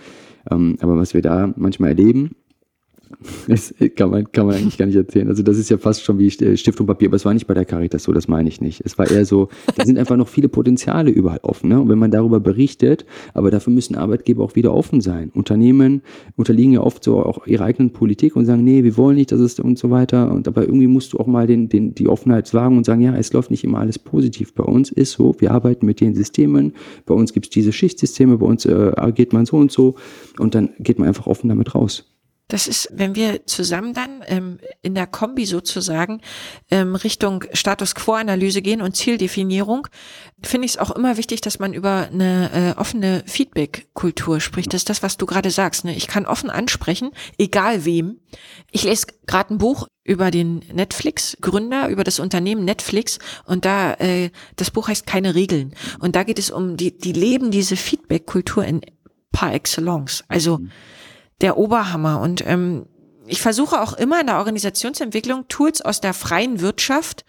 [0.50, 2.34] Ähm, aber was wir da manchmal erleben,
[3.48, 5.28] das kann man, kann man eigentlich gar nicht erzählen.
[5.28, 7.46] Also das ist ja fast schon wie äh, Stift und Papier, aber es war nicht
[7.46, 8.82] bei der Caritas so, das meine ich nicht.
[8.84, 11.70] Es war eher so, da sind einfach noch viele Potenziale überall offen.
[11.70, 11.80] Ne?
[11.80, 15.30] Und wenn man darüber berichtet, aber dafür müssen Arbeitgeber auch wieder offen sein.
[15.34, 16.02] Unternehmen
[16.36, 19.40] unterliegen ja oft so auch ihrer eigenen Politik und sagen, nee, wir wollen nicht, dass
[19.40, 20.30] es und so weiter.
[20.30, 23.14] Und dabei irgendwie musst du auch mal den, den, die Offenheit wagen und sagen, ja,
[23.16, 24.54] es läuft nicht immer alles positiv.
[24.54, 26.74] Bei uns ist so, wir arbeiten mit den Systemen,
[27.06, 29.94] bei uns gibt es diese Schichtsysteme, bei uns äh, agiert man so und so.
[30.38, 32.04] Und dann geht man einfach offen damit raus.
[32.48, 36.22] Das ist, wenn wir zusammen dann ähm, in der Kombi sozusagen
[36.70, 39.86] ähm, Richtung Status Quo-Analyse gehen und Zieldefinierung,
[40.42, 44.72] finde ich es auch immer wichtig, dass man über eine äh, offene Feedback-Kultur spricht.
[44.72, 45.84] Das ist das, was du gerade sagst.
[45.84, 45.94] Ne?
[45.94, 48.18] Ich kann offen ansprechen, egal wem.
[48.70, 54.30] Ich lese gerade ein Buch über den Netflix-Gründer, über das Unternehmen Netflix und da, äh,
[54.56, 55.74] das Buch heißt Keine Regeln.
[55.98, 58.80] Und da geht es um, die, die leben diese Feedback-Kultur in
[59.32, 60.24] par excellence.
[60.28, 60.70] Also mhm
[61.40, 62.20] der Oberhammer.
[62.20, 62.86] Und ähm,
[63.26, 67.24] ich versuche auch immer in der Organisationsentwicklung Tools aus der freien Wirtschaft,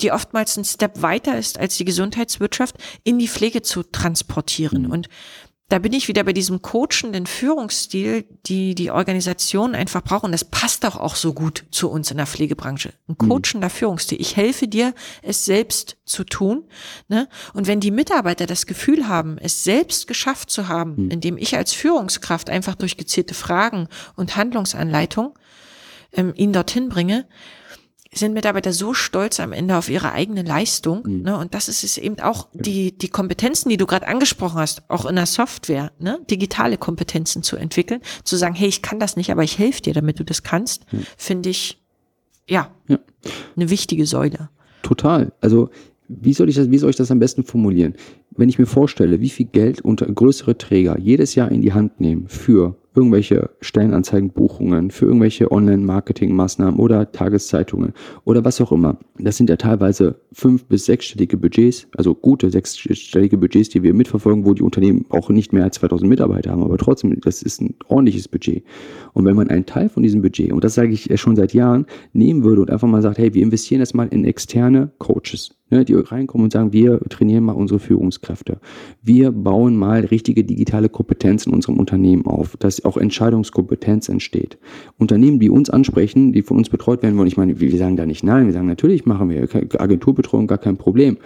[0.00, 4.82] die oftmals ein Step weiter ist als die Gesundheitswirtschaft, in die Pflege zu transportieren.
[4.82, 4.90] Mhm.
[4.90, 5.08] Und
[5.68, 10.32] da bin ich wieder bei diesem coachenden Führungsstil, die die Organisation einfach brauchen.
[10.32, 12.94] Das passt doch auch so gut zu uns in der Pflegebranche.
[13.06, 13.28] Ein mhm.
[13.28, 13.72] coachender mhm.
[13.72, 14.18] Führungsstil.
[14.18, 16.64] Ich helfe dir, es selbst zu tun.
[17.08, 17.28] Ne?
[17.52, 21.10] Und wenn die Mitarbeiter das Gefühl haben, es selbst geschafft zu haben, mhm.
[21.10, 25.38] indem ich als Führungskraft einfach durch gezielte Fragen und Handlungsanleitung
[26.12, 27.26] ähm, ihn dorthin bringe,
[28.18, 31.02] sind Mitarbeiter so stolz am Ende auf ihre eigene Leistung.
[31.06, 31.22] Mhm.
[31.22, 31.38] Ne?
[31.38, 35.06] Und das ist es eben auch die, die Kompetenzen, die du gerade angesprochen hast, auch
[35.06, 36.18] in der Software, ne?
[36.30, 39.94] digitale Kompetenzen zu entwickeln, zu sagen, hey, ich kann das nicht, aber ich helfe dir,
[39.94, 41.06] damit du das kannst, mhm.
[41.16, 41.80] finde ich
[42.48, 42.98] ja, ja.
[43.56, 44.48] eine wichtige Säule.
[44.82, 45.32] Total.
[45.40, 45.70] Also
[46.08, 47.94] wie soll ich das, wie soll ich das am besten formulieren?
[48.30, 52.00] Wenn ich mir vorstelle, wie viel Geld unter größere Träger jedes Jahr in die Hand
[52.00, 57.92] nehmen für irgendwelche Stellenanzeigenbuchungen, für irgendwelche Online-Marketing-Maßnahmen oder Tageszeitungen
[58.24, 58.98] oder was auch immer.
[59.18, 64.44] Das sind ja teilweise fünf- bis sechsstellige Budgets, also gute sechsstellige Budgets, die wir mitverfolgen,
[64.44, 67.76] wo die Unternehmen auch nicht mehr als 2000 Mitarbeiter haben, aber trotzdem, das ist ein
[67.86, 68.64] ordentliches Budget.
[69.12, 71.86] Und wenn man einen Teil von diesem Budget, und das sage ich schon seit Jahren,
[72.12, 75.84] nehmen würde und einfach mal sagt, hey, wir investieren jetzt mal in externe Coaches, ne,
[75.84, 78.58] die reinkommen und sagen, wir trainieren mal unsere Führungskräfte.
[79.02, 84.58] Wir bauen mal richtige digitale Kompetenz in unserem Unternehmen auf, dass auch Entscheidungskompetenz entsteht.
[84.98, 88.06] Unternehmen, die uns ansprechen, die von uns betreut werden wollen, ich meine, wir sagen da
[88.06, 89.48] nicht nein, wir sagen natürlich machen wir
[89.80, 91.18] Agenturbetreuung gar kein Problem.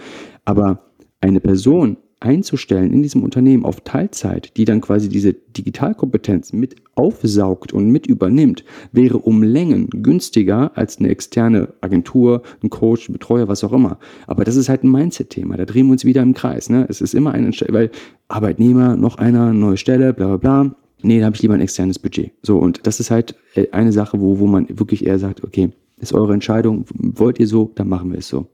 [0.45, 6.75] Aber eine Person einzustellen in diesem Unternehmen auf Teilzeit, die dann quasi diese Digitalkompetenz mit
[6.95, 13.13] aufsaugt und mit übernimmt, wäre um Längen günstiger als eine externe Agentur, ein Coach, ein
[13.13, 13.99] Betreuer, was auch immer.
[14.27, 15.57] Aber das ist halt ein Mindset-Thema.
[15.57, 16.69] Da drehen wir uns wieder im Kreis.
[16.69, 16.85] Ne?
[16.89, 17.91] Es ist immer ein, weil
[18.27, 20.75] Arbeitnehmer, noch einer, neue Stelle, bla bla bla.
[21.01, 22.31] Nee, da habe ich lieber ein externes Budget.
[22.41, 25.71] So, und das ist halt äh, eine Sache, wo, wo man wirklich eher sagt, okay,
[25.97, 28.47] ist eure Entscheidung, wollt ihr so, dann machen wir es so.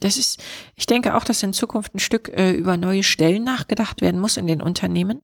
[0.00, 0.42] Das ist,
[0.74, 4.36] ich denke auch, dass in Zukunft ein Stück äh, über neue Stellen nachgedacht werden muss
[4.36, 5.20] in den Unternehmen.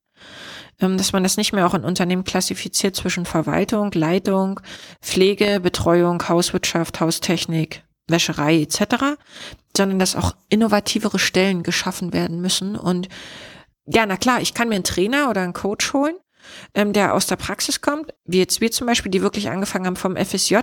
[0.79, 4.59] Ähm, dass man das nicht mehr auch in Unternehmen klassifiziert zwischen Verwaltung, Leitung,
[5.01, 9.17] Pflege, Betreuung, Hauswirtschaft, Haustechnik, Wäscherei etc.,
[9.75, 12.75] sondern dass auch innovativere Stellen geschaffen werden müssen.
[12.75, 13.09] Und
[13.85, 16.15] ja, na klar, ich kann mir einen Trainer oder einen Coach holen,
[16.73, 19.95] ähm, der aus der Praxis kommt, wie jetzt wir zum Beispiel, die wirklich angefangen haben
[19.95, 20.57] vom FSJ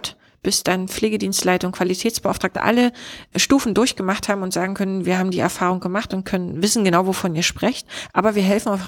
[0.45, 2.93] bis dann Pflegedienstleitung, Qualitätsbeauftragte alle
[3.35, 7.07] Stufen durchgemacht haben und sagen können, wir haben die Erfahrung gemacht und können wissen genau,
[7.07, 7.89] wovon ihr sprecht.
[8.13, 8.79] Aber wir helfen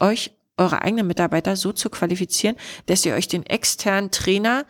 [0.00, 2.56] euch, eure eigenen Mitarbeiter so zu qualifizieren,
[2.86, 4.66] dass ihr euch den externen Trainer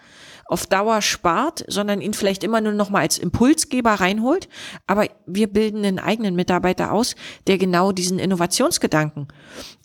[0.49, 4.49] auf Dauer spart, sondern ihn vielleicht immer nur noch mal als Impulsgeber reinholt.
[4.87, 9.31] Aber wir bilden einen eigenen Mitarbeiter aus, der genau diesen Innovationsgedanken und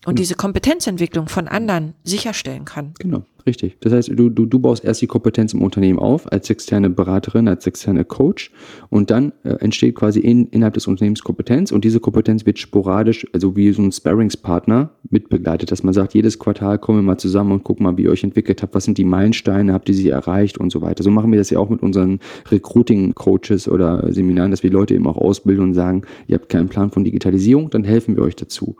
[0.05, 0.15] genau.
[0.15, 2.93] diese Kompetenzentwicklung von anderen sicherstellen kann.
[2.99, 3.23] Genau.
[3.45, 3.77] Richtig.
[3.79, 7.47] Das heißt, du, du, du baust erst die Kompetenz im Unternehmen auf, als externe Beraterin,
[7.47, 8.51] als externe Coach
[8.89, 13.25] und dann äh, entsteht quasi in, innerhalb des Unternehmens Kompetenz und diese Kompetenz wird sporadisch,
[13.33, 17.51] also wie so ein Sparringspartner mitbegleitet, dass man sagt, jedes Quartal kommen wir mal zusammen
[17.51, 20.09] und gucken mal, wie ihr euch entwickelt habt, was sind die Meilensteine, habt ihr sie
[20.09, 21.03] erreicht und so weiter.
[21.03, 22.19] So machen wir das ja auch mit unseren
[22.49, 26.91] Recruiting-Coaches oder Seminaren, dass wir Leute eben auch ausbilden und sagen, ihr habt keinen Plan
[26.91, 28.75] von Digitalisierung, dann helfen wir euch dazu.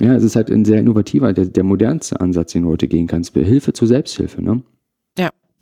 [0.00, 3.06] Ja, es ist halt ein sehr innovativer, der, der modernste Ansatz, den du heute gehen
[3.06, 3.34] kannst.
[3.34, 4.62] Hilfe zur Selbsthilfe, ne?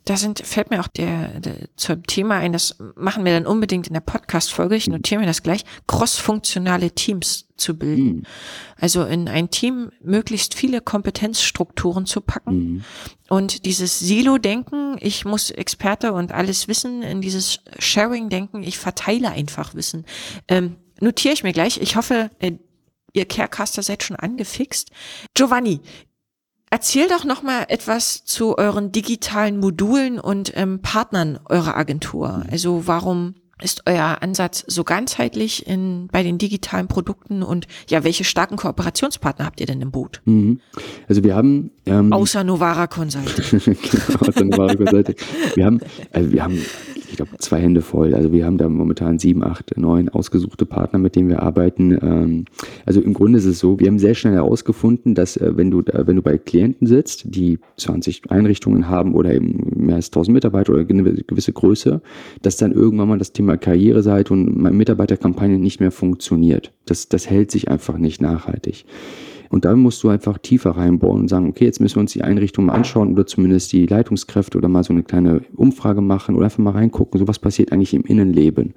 [0.07, 3.87] Da sind, fällt mir auch der, der zum Thema ein, das machen wir dann unbedingt
[3.87, 8.05] in der Podcast-Folge, ich notiere mir das gleich, crossfunktionale Teams zu bilden.
[8.05, 8.23] Mhm.
[8.79, 12.83] Also in ein Team möglichst viele Kompetenzstrukturen zu packen mhm.
[13.27, 19.75] und dieses Silo-Denken, ich muss Experte und alles wissen, in dieses Sharing-Denken, ich verteile einfach
[19.75, 20.05] Wissen.
[20.47, 21.81] Ähm, notiere ich mir gleich.
[21.81, 22.53] Ich hoffe, äh,
[23.11, 24.91] ihr Carecaster seid schon angefixt.
[25.33, 25.81] Giovanni,
[26.69, 32.43] erzähl doch noch mal etwas zu euren digitalen Modulen und ähm, Partnern eurer Agentur.
[32.51, 38.23] Also warum ist euer Ansatz so ganzheitlich in, bei den digitalen Produkten und ja, welche
[38.23, 40.21] starken Kooperationspartner habt ihr denn im Boot?
[40.25, 40.61] Mhm.
[41.07, 43.61] Also wir haben ähm, außer Novara Consulting.
[43.65, 45.15] genau, außer Novara Consulting.
[45.55, 45.79] Wir haben,
[46.11, 46.61] also wir haben
[47.09, 48.13] ich glaube, zwei Hände voll.
[48.13, 51.97] Also wir haben da momentan sieben, acht, neun ausgesuchte Partner, mit denen wir arbeiten.
[52.01, 52.45] Ähm,
[52.85, 55.81] also im Grunde ist es so, wir haben sehr schnell herausgefunden, dass äh, wenn du
[55.81, 60.33] da, wenn du bei Klienten sitzt, die 20 Einrichtungen haben oder eben mehr als 1000
[60.33, 62.01] Mitarbeiter oder eine gewisse Größe,
[62.41, 66.73] dass dann irgendwann mal das Thema Karriereseite und Mitarbeiterkampagne nicht mehr funktioniert.
[66.85, 68.85] Das, das hält sich einfach nicht nachhaltig.
[69.49, 72.23] Und da musst du einfach tiefer reinbohren und sagen, okay, jetzt müssen wir uns die
[72.23, 76.45] Einrichtung mal anschauen oder zumindest die Leitungskräfte oder mal so eine kleine Umfrage machen oder
[76.45, 78.73] einfach mal reingucken, so was passiert eigentlich im Innenleben.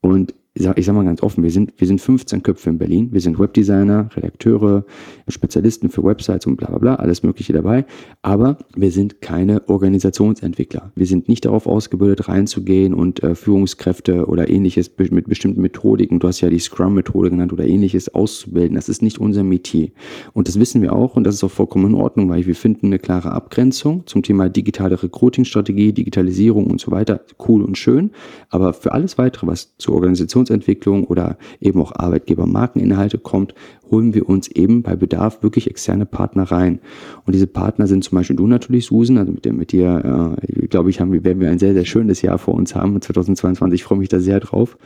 [0.00, 3.08] Und ich sage sag mal ganz offen, wir sind, wir sind 15 Köpfe in Berlin.
[3.12, 4.84] Wir sind Webdesigner, Redakteure,
[5.28, 7.86] Spezialisten für Websites und bla bla bla, alles Mögliche dabei.
[8.22, 10.90] Aber wir sind keine Organisationsentwickler.
[10.96, 16.26] Wir sind nicht darauf ausgebildet, reinzugehen und äh, Führungskräfte oder ähnliches mit bestimmten Methodiken, du
[16.26, 18.74] hast ja die Scrum-Methode genannt oder ähnliches, auszubilden.
[18.74, 19.90] Das ist nicht unser Metier.
[20.32, 22.86] Und das wissen wir auch und das ist auch vollkommen in Ordnung, weil wir finden
[22.86, 27.20] eine klare Abgrenzung zum Thema digitale Recruiting-Strategie, Digitalisierung und so weiter.
[27.46, 28.10] Cool und schön.
[28.50, 33.54] Aber für alles weitere, was zur Organisation Organisationsentwicklung oder eben auch Arbeitgebermarkeninhalte kommt,
[33.90, 36.80] holen wir uns eben bei Bedarf wirklich externe Partner rein.
[37.24, 40.66] Und diese Partner sind zum Beispiel du natürlich, Susan, also mit, der, mit dir, äh,
[40.66, 43.80] glaube ich, haben, werden wir ein sehr, sehr schönes Jahr vor uns haben, 2022.
[43.80, 44.76] Ich freue mich da sehr drauf.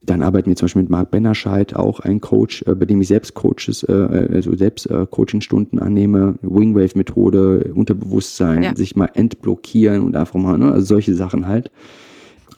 [0.00, 3.08] Dann arbeiten wir zum Beispiel mit Marc Bennerscheid, auch ein Coach, äh, bei dem ich
[3.08, 8.76] selbst Coaches, äh, also selbst äh, Coachingstunden annehme, Wingwave-Methode, Unterbewusstsein, ja.
[8.76, 11.72] sich mal entblockieren und einfach mal, ne, also solche Sachen halt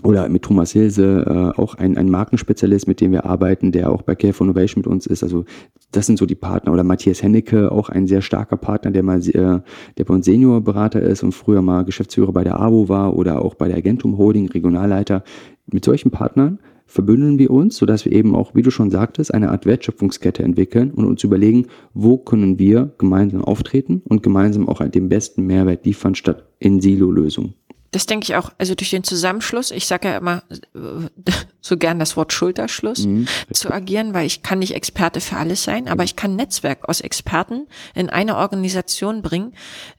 [0.03, 1.25] oder mit Thomas Hilse,
[1.57, 4.81] äh, auch ein, ein Markenspezialist, mit dem wir arbeiten, der auch bei Care for Innovation
[4.81, 5.23] mit uns ist.
[5.23, 5.45] Also
[5.93, 6.73] das sind so die Partner.
[6.73, 9.61] Oder Matthias Hennecke, auch ein sehr starker Partner, der mal äh,
[9.99, 13.55] der bei uns Seniorberater ist und früher mal Geschäftsführer bei der AWO war oder auch
[13.55, 15.23] bei der Agentum Holding, Regionalleiter.
[15.67, 19.51] Mit solchen Partnern verbündeln wir uns, sodass wir eben auch, wie du schon sagtest, eine
[19.51, 25.09] Art Wertschöpfungskette entwickeln und uns überlegen, wo können wir gemeinsam auftreten und gemeinsam auch den
[25.09, 27.55] besten Mehrwert liefern statt in Silo-Lösungen.
[27.93, 28.51] Das denke ich auch.
[28.59, 33.27] Also durch den Zusammenschluss, ich sage ja immer äh, so gern das Wort Schulterschluss, mhm.
[33.53, 37.01] zu agieren, weil ich kann nicht Experte für alles sein, aber ich kann Netzwerk aus
[37.01, 39.55] Experten in eine Organisation bringen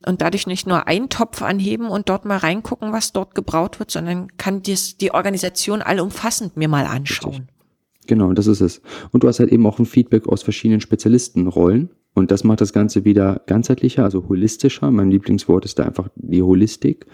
[0.06, 3.92] und dadurch nicht nur einen Topf anheben und dort mal reingucken, was dort gebraut wird,
[3.92, 7.34] sondern kann dies, die Organisation allumfassend mir mal anschauen.
[7.34, 7.62] Richtig.
[8.08, 8.82] Genau, das ist es.
[9.12, 12.74] Und du hast halt eben auch ein Feedback aus verschiedenen Spezialistenrollen und das macht das
[12.74, 14.92] Ganze wieder ganzheitlicher, also holistischer.
[14.92, 17.06] Mein Lieblingswort ist da einfach die Holistik.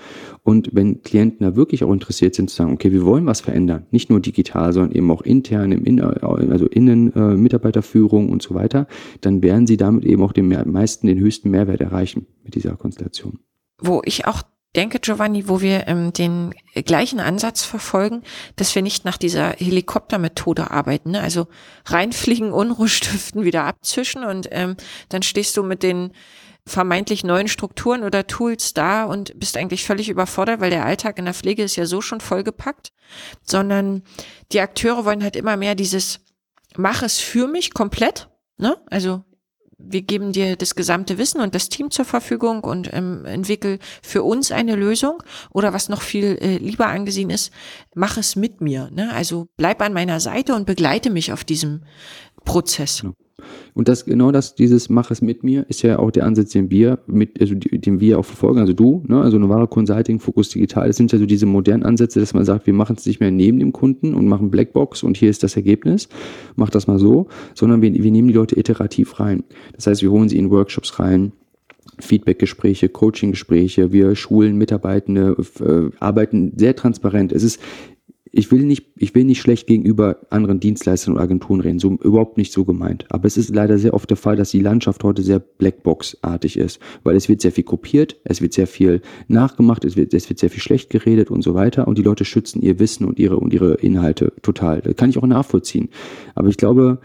[0.42, 3.86] Und wenn Klienten da wirklich auch interessiert sind, zu sagen, okay, wir wollen was verändern,
[3.92, 8.56] nicht nur digital, sondern eben auch intern, im In also innen äh, Mitarbeiterführung und so
[8.56, 8.88] weiter,
[9.22, 13.40] dann werden sie damit eben auch den meisten, den höchsten Mehrwert erreichen mit dieser Konstellation.
[13.80, 14.42] Wo ich auch
[14.76, 16.54] denke, Giovanni, wo wir ähm, den
[16.86, 18.24] gleichen Ansatz verfolgen,
[18.56, 21.12] dass wir nicht nach dieser Helikoptermethode arbeiten.
[21.12, 21.22] Ne?
[21.22, 21.48] Also
[21.86, 24.76] reinfliegen, Unruhe stiften, wieder abzischen und ähm,
[25.10, 26.12] dann stehst du mit den
[26.66, 31.26] vermeintlich neuen Strukturen oder Tools da und bist eigentlich völlig überfordert, weil der Alltag in
[31.26, 32.92] der Pflege ist ja so schon vollgepackt,
[33.42, 34.04] sondern
[34.52, 36.20] die Akteure wollen halt immer mehr dieses
[36.78, 38.78] mach es für mich komplett, ne?
[38.90, 39.24] Also
[39.78, 44.24] wir geben dir das gesamte Wissen und das Team zur Verfügung und ähm, entwickel für
[44.24, 45.22] uns eine Lösung.
[45.52, 47.52] Oder was noch viel äh, lieber angesehen ist,
[47.94, 48.90] mach es mit mir.
[48.92, 49.14] Ne?
[49.14, 51.84] Also bleib an meiner Seite und begleite mich auf diesem
[52.44, 53.02] Prozess.
[53.04, 53.12] Ja.
[53.74, 56.72] Und das genau das, dieses Mach es mit mir, ist ja auch der Ansatz, den
[56.72, 60.88] wir mit, also den wir auch verfolgen, also du, ne, also Novara Consulting, Fokus Digital,
[60.88, 63.30] das sind ja so diese modernen Ansätze, dass man sagt, wir machen es nicht mehr
[63.30, 66.10] neben dem Kunden und machen Blackbox und hier ist das Ergebnis,
[66.56, 69.44] mach das mal so, sondern wir, wir nehmen die Leute iterativ rein.
[69.76, 71.32] Das heißt, wir holen sie in Workshops rein,
[72.00, 77.32] Feedbackgespräche, Coachinggespräche, wir schulen Mitarbeitende, äh, arbeiten sehr transparent.
[77.32, 77.60] Es ist
[78.38, 82.38] ich will nicht, ich will nicht schlecht gegenüber anderen Dienstleistern und Agenturen reden, so überhaupt
[82.38, 83.06] nicht so gemeint.
[83.10, 86.80] Aber es ist leider sehr oft der Fall, dass die Landschaft heute sehr Blackbox-artig ist,
[87.04, 90.38] weil es wird sehr viel kopiert, es wird sehr viel nachgemacht, es wird, es wird
[90.38, 93.38] sehr viel schlecht geredet und so weiter und die Leute schützen ihr Wissen und ihre
[93.38, 94.82] und ihre Inhalte total.
[94.82, 95.90] Das kann ich auch nachvollziehen.
[96.36, 97.00] Aber ich glaube,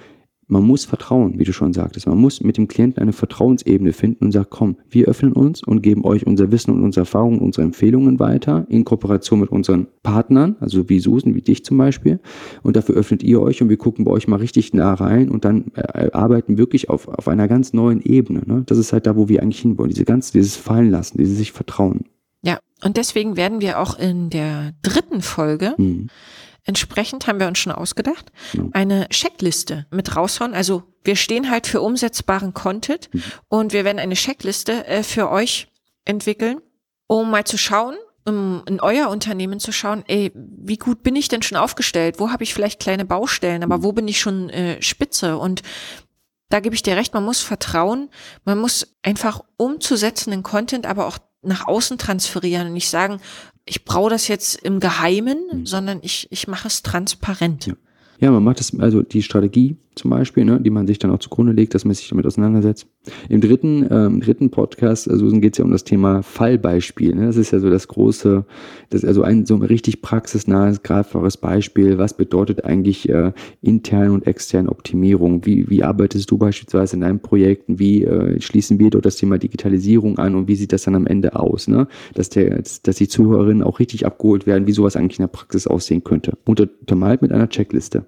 [0.53, 2.07] man muss vertrauen, wie du schon sagtest.
[2.07, 5.83] Man muss mit dem Klienten eine Vertrauensebene finden und sagt, komm, wir öffnen uns und
[5.83, 10.57] geben euch unser Wissen und unsere Erfahrungen, unsere Empfehlungen weiter in Kooperation mit unseren Partnern,
[10.61, 12.21] also wie Susan, wie dich zum Beispiel.
[12.63, 15.47] Und dafür öffnet ihr euch und wir gucken bei euch mal richtig nah rein und
[15.47, 18.43] dann äh, arbeiten wirklich auf, auf einer ganz neuen Ebene.
[18.45, 18.63] Ne?
[18.67, 19.91] Das ist halt da, wo wir eigentlich hinwollen.
[19.91, 22.05] Diese ganze, dieses Fallen lassen, dieses sich vertrauen.
[22.43, 26.09] Ja, und deswegen werden wir auch in der dritten Folge mhm
[26.65, 28.31] Entsprechend haben wir uns schon ausgedacht,
[28.73, 30.55] eine Checkliste mit raushauen.
[30.55, 33.23] Also wir stehen halt für umsetzbaren Content mhm.
[33.49, 35.69] und wir werden eine Checkliste äh, für euch
[36.05, 36.61] entwickeln,
[37.09, 41.27] um mal zu schauen, um in euer Unternehmen zu schauen, ey, wie gut bin ich
[41.27, 42.21] denn schon aufgestellt?
[42.21, 43.83] Wo habe ich vielleicht kleine Baustellen, aber mhm.
[43.83, 45.39] wo bin ich schon äh, spitze?
[45.39, 45.63] Und
[46.49, 48.09] da gebe ich dir recht, man muss vertrauen,
[48.45, 53.21] man muss einfach umzusetzenden Content, aber auch nach außen transferieren und nicht sagen,
[53.65, 55.67] ich brauche das jetzt im Geheimen, mhm.
[55.67, 57.67] sondern ich, ich mache es transparent.
[57.67, 57.75] Ja.
[58.21, 61.19] ja, man macht das, also die Strategie zum Beispiel, ne, die man sich dann auch
[61.19, 62.87] zugrunde legt, dass man sich damit auseinandersetzt.
[63.29, 67.15] Im dritten, ähm, dritten Podcast, also geht es ja um das Thema Fallbeispiel.
[67.15, 67.27] Ne?
[67.27, 68.45] Das ist ja so das große,
[68.91, 71.99] das ist also ein so ein richtig praxisnahes, greifbares Beispiel.
[71.99, 75.45] Was bedeutet eigentlich äh, interne und externe Optimierung?
[75.45, 77.79] Wie, wie arbeitest du beispielsweise in deinen Projekten?
[77.79, 81.07] Wie äh, schließen wir dort das Thema Digitalisierung an und wie sieht das dann am
[81.07, 81.69] Ende aus?
[81.69, 81.89] Ne?
[82.15, 85.67] Dass, der, dass die Zuhörerinnen auch richtig abgeholt werden, wie sowas eigentlich in der Praxis
[85.67, 86.39] aussehen könnte.
[86.47, 88.05] Untermalt mit einer Checkliste.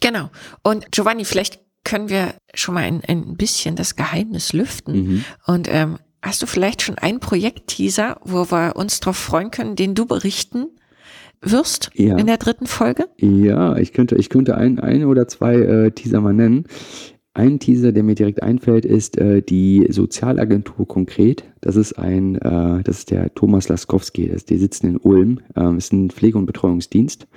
[0.00, 0.30] Genau.
[0.62, 4.94] Und Giovanni, vielleicht können wir schon mal ein, ein bisschen das Geheimnis lüften.
[4.94, 5.24] Mhm.
[5.46, 9.94] Und ähm, hast du vielleicht schon einen Projektteaser, wo wir uns darauf freuen können, den
[9.94, 10.66] du berichten
[11.42, 12.16] wirst ja.
[12.16, 13.08] in der dritten Folge?
[13.16, 16.66] Ja, ich könnte, ich könnte ein, ein oder zwei äh, Teaser mal nennen.
[17.32, 21.44] Ein Teaser, der mir direkt einfällt, ist äh, die Sozialagentur konkret.
[21.60, 25.78] Das ist ein, äh, das ist der Thomas Laskowski, das, die sitzen in Ulm, ähm,
[25.78, 27.28] ist ein Pflege- und Betreuungsdienst.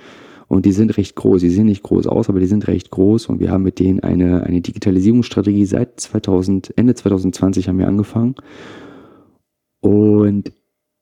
[0.54, 1.40] Und die sind recht groß.
[1.40, 3.26] Die sehen nicht groß aus, aber die sind recht groß.
[3.26, 8.36] Und wir haben mit denen eine, eine Digitalisierungsstrategie seit 2000, Ende 2020 haben wir angefangen.
[9.80, 10.52] Und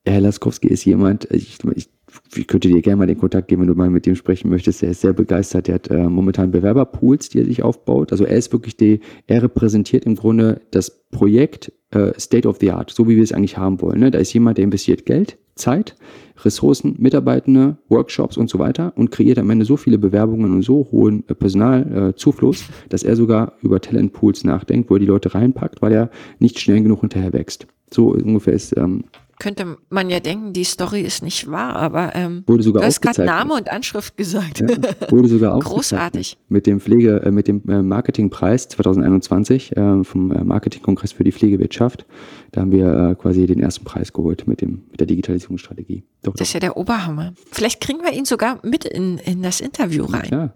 [0.06, 1.90] Herr Laskowski ist jemand, ich, ich,
[2.34, 4.82] ich könnte dir gerne mal den Kontakt geben, wenn du mal mit dem sprechen möchtest.
[4.82, 5.68] Er ist sehr begeistert.
[5.68, 8.10] Er hat äh, momentan Bewerberpools, die er sich aufbaut.
[8.10, 12.70] Also er ist wirklich die, er repräsentiert im Grunde das Projekt äh, State of the
[12.70, 14.00] Art, so wie wir es eigentlich haben wollen.
[14.00, 14.10] Ne?
[14.10, 15.96] Da ist jemand, der investiert Geld, Zeit,
[16.44, 20.88] Ressourcen, Mitarbeitende, Workshops und so weiter und kreiert am Ende so viele Bewerbungen und so
[20.90, 25.92] hohen äh, Personalzufluss, dass er sogar über Talentpools nachdenkt, wo er die Leute reinpackt, weil
[25.92, 27.66] er nicht schnell genug hinterher wächst.
[27.92, 29.04] So ungefähr ist ähm,
[29.42, 33.00] könnte man ja denken, die Story ist nicht wahr, aber ähm, wurde sogar du hast
[33.00, 34.60] gerade Name und Anschrift gesagt.
[34.60, 34.68] Ja,
[35.10, 36.38] wurde sogar Großartig.
[36.48, 41.32] Mit dem Pflege, äh, mit dem äh, Marketingpreis 2021 äh, vom äh, Marketingkongress für die
[41.32, 42.06] Pflegewirtschaft.
[42.52, 46.04] Da haben wir äh, quasi den ersten Preis geholt mit dem mit der Digitalisierungsstrategie.
[46.22, 47.32] Doch, das ist ja der Oberhammer.
[47.50, 50.28] Vielleicht kriegen wir ihn sogar mit in, in das Interview rein.
[50.30, 50.54] Ja,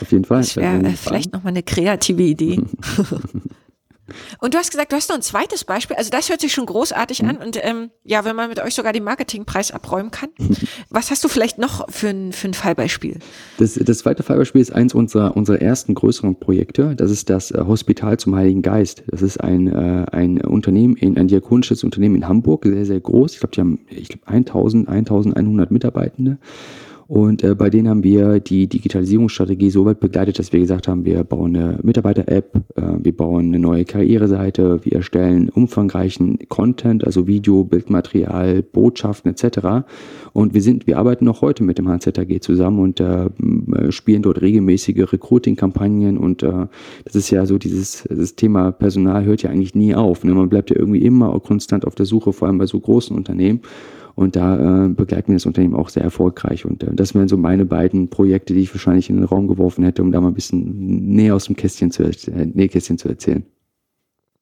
[0.00, 0.40] auf jeden Fall.
[0.40, 2.62] Das wäre äh, vielleicht nochmal eine kreative Idee.
[4.40, 5.96] Und du hast gesagt, du hast noch ein zweites Beispiel.
[5.96, 7.28] Also das hört sich schon großartig mhm.
[7.28, 7.36] an.
[7.38, 10.30] Und ähm, ja, wenn man mit euch sogar den Marketingpreis abräumen kann.
[10.90, 13.18] Was hast du vielleicht noch für ein, für ein Fallbeispiel?
[13.58, 16.94] Das, das zweite Fallbeispiel ist eins unserer, unserer ersten größeren Projekte.
[16.96, 19.02] Das ist das äh, Hospital zum Heiligen Geist.
[19.08, 23.34] Das ist ein, äh, ein Unternehmen, in, ein diakonisches Unternehmen in Hamburg, sehr, sehr groß.
[23.34, 26.38] Ich glaube, die haben ich glaub, 1000, 1100 Mitarbeitende.
[27.08, 31.06] Und äh, bei denen haben wir die Digitalisierungsstrategie so weit begleitet, dass wir gesagt haben,
[31.06, 37.26] wir bauen eine Mitarbeiter-App, äh, wir bauen eine neue Karriereseite, wir erstellen umfangreichen Content, also
[37.26, 39.88] Video, Bildmaterial, Botschaften etc.
[40.34, 43.30] Und wir sind, wir arbeiten noch heute mit dem HZAG zusammen und äh,
[43.88, 46.66] spielen dort regelmäßige Recruiting-Kampagnen und äh,
[47.06, 50.24] das ist ja so dieses das Thema Personal hört ja eigentlich nie auf.
[50.24, 50.34] Ne?
[50.34, 53.62] Man bleibt ja irgendwie immer konstant auf der Suche, vor allem bei so großen Unternehmen.
[54.18, 56.64] Und da äh, begleiten wir das Unternehmen auch sehr erfolgreich.
[56.64, 59.84] Und äh, das wären so meine beiden Projekte, die ich wahrscheinlich in den Raum geworfen
[59.84, 63.46] hätte, um da mal ein bisschen näher aus dem Kästchen zu, äh, Nähkästchen zu erzählen.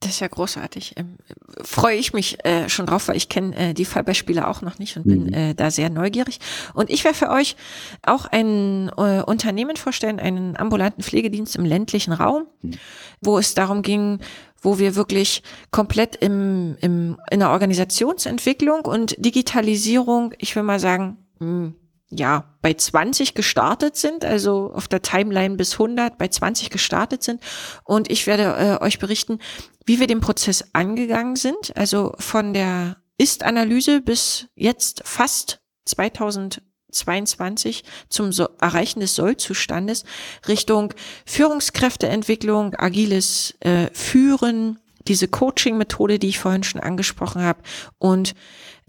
[0.01, 0.95] Das ist ja großartig.
[0.97, 1.17] Ähm,
[1.63, 4.97] freue ich mich äh, schon drauf, weil ich kenne äh, die Fallbeispiele auch noch nicht
[4.97, 5.33] und bin mhm.
[5.35, 6.41] äh, da sehr neugierig.
[6.73, 7.55] Und ich werde für euch
[8.01, 12.73] auch ein äh, Unternehmen vorstellen, einen ambulanten Pflegedienst im ländlichen Raum, mhm.
[13.21, 14.21] wo es darum ging,
[14.61, 21.19] wo wir wirklich komplett im, im, in der Organisationsentwicklung und Digitalisierung, ich will mal sagen,
[21.39, 21.75] mh, hm,
[22.11, 27.43] ja, bei 20 gestartet sind, also auf der Timeline bis 100 bei 20 gestartet sind.
[27.85, 29.41] Und ich werde äh, euch berichten,
[29.85, 36.63] wie wir den Prozess angegangen sind, also von der Ist-Analyse bis jetzt fast 2000
[36.97, 40.05] 22 zum so Erreichen des Sollzustandes
[40.49, 40.95] Richtung
[41.25, 44.79] Führungskräfteentwicklung, agiles äh, Führen,
[45.09, 47.61] diese Coaching-Methode, die ich vorhin schon angesprochen habe,
[47.99, 48.35] und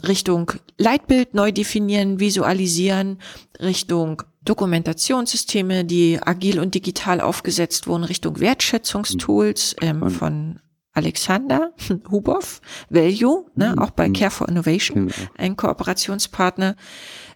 [0.06, 3.20] Richtung Leitbild neu definieren, visualisieren,
[3.60, 10.60] Richtung Dokumentationssysteme, die agil und digital aufgesetzt wurden, Richtung Wertschätzungstools ähm, von
[10.94, 11.74] Alexander
[12.12, 13.80] Huboff, Value, ne, mhm.
[13.80, 14.14] auch bei mhm.
[14.14, 15.30] Care for Innovation, genau.
[15.38, 16.76] ein Kooperationspartner.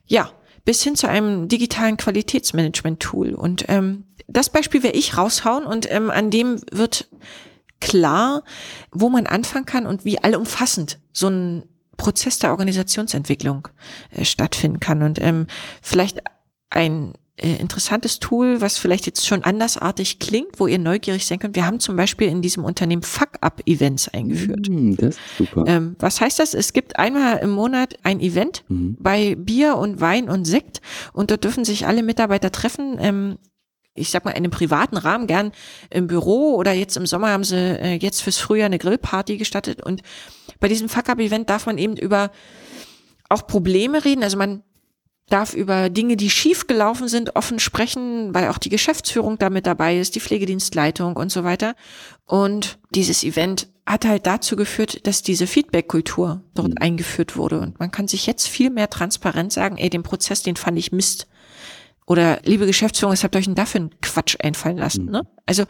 [0.05, 0.31] Ja,
[0.65, 3.33] bis hin zu einem digitalen Qualitätsmanagement-Tool.
[3.33, 7.07] Und ähm, das Beispiel werde ich raushauen und ähm, an dem wird
[7.79, 8.43] klar,
[8.91, 11.63] wo man anfangen kann und wie allumfassend so ein
[11.97, 13.67] Prozess der Organisationsentwicklung
[14.11, 15.03] äh, stattfinden kann.
[15.03, 15.47] Und ähm,
[15.81, 16.19] vielleicht
[16.69, 21.55] ein äh, interessantes Tool, was vielleicht jetzt schon andersartig klingt, wo ihr neugierig sein könnt.
[21.55, 24.69] Wir haben zum Beispiel in diesem Unternehmen Fuck-Up-Events eingeführt.
[24.69, 25.63] Mm, das ist super.
[25.65, 26.53] Ähm, was heißt das?
[26.53, 28.97] Es gibt einmal im Monat ein Event mhm.
[28.99, 30.81] bei Bier und Wein und Sekt
[31.13, 32.97] und dort dürfen sich alle Mitarbeiter treffen.
[32.99, 33.37] Ähm,
[33.93, 35.51] ich sag mal, in einem privaten Rahmen, gern
[35.89, 39.81] im Büro oder jetzt im Sommer haben sie äh, jetzt fürs Frühjahr eine Grillparty gestattet
[39.81, 40.01] und
[40.59, 42.31] bei diesem Fuck-Up-Event darf man eben über
[43.29, 44.23] auch Probleme reden.
[44.23, 44.63] Also man
[45.29, 49.97] darf über Dinge, die schief gelaufen sind, offen sprechen, weil auch die Geschäftsführung damit dabei
[49.97, 51.75] ist, die Pflegedienstleitung und so weiter.
[52.25, 56.77] Und dieses Event hat halt dazu geführt, dass diese Feedback-Kultur dort mhm.
[56.79, 57.59] eingeführt wurde.
[57.59, 60.91] Und man kann sich jetzt viel mehr transparent sagen, ey, den Prozess, den fand ich
[60.91, 61.27] Mist.
[62.05, 65.05] Oder liebe Geschäftsführung, was habt ihr euch denn dafür einen Quatsch einfallen lassen?
[65.05, 65.11] Mhm.
[65.11, 65.27] Ne?
[65.45, 65.63] Also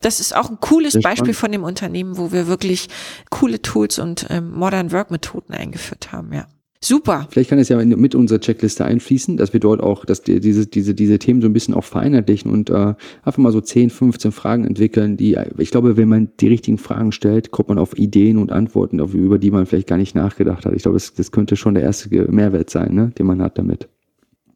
[0.00, 1.36] das ist auch ein cooles Sehr Beispiel spannend.
[1.36, 2.88] von dem Unternehmen, wo wir wirklich
[3.30, 6.46] coole Tools und ähm, Modern Work Methoden eingeführt haben, ja.
[6.80, 7.26] Super.
[7.30, 10.66] Vielleicht kann es ja mit unserer Checkliste einfließen, dass wir dort auch, dass die, diese,
[10.66, 14.32] diese, diese Themen so ein bisschen auch vereinheitlichen und äh, einfach mal so 10, 15
[14.32, 18.38] Fragen entwickeln, die, ich glaube, wenn man die richtigen Fragen stellt, kommt man auf Ideen
[18.38, 20.74] und Antworten, auf, über die man vielleicht gar nicht nachgedacht hat.
[20.74, 23.88] Ich glaube, das, das könnte schon der erste Mehrwert sein, ne, den man hat damit.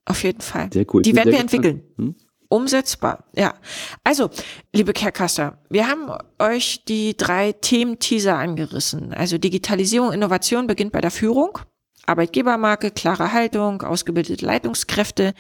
[0.05, 0.69] Auf jeden Fall.
[0.73, 1.03] Sehr cool.
[1.03, 1.83] Die werden wir entwickeln.
[1.97, 2.15] Hm?
[2.53, 3.55] Umsetzbar, ja.
[4.03, 4.29] Also,
[4.75, 6.11] liebe Carecaster, wir haben
[6.41, 9.15] euch die drei Themen-Teaser angerissen.
[9.15, 11.61] Also Digitalisierung, Innovation beginnt bei der Führung.
[12.07, 15.35] Arbeitgebermarke, klare Haltung, ausgebildete Leitungskräfte.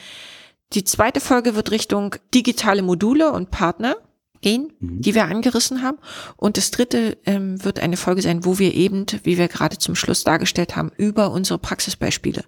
[0.72, 3.96] Die zweite Folge wird Richtung digitale Module und Partner
[4.40, 5.00] gehen, mhm.
[5.00, 5.98] die wir angerissen haben.
[6.36, 9.94] Und das dritte ähm, wird eine Folge sein, wo wir eben, wie wir gerade zum
[9.94, 12.44] Schluss dargestellt haben, über unsere Praxisbeispiele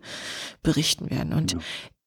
[0.63, 1.33] berichten werden.
[1.33, 1.59] Und ja.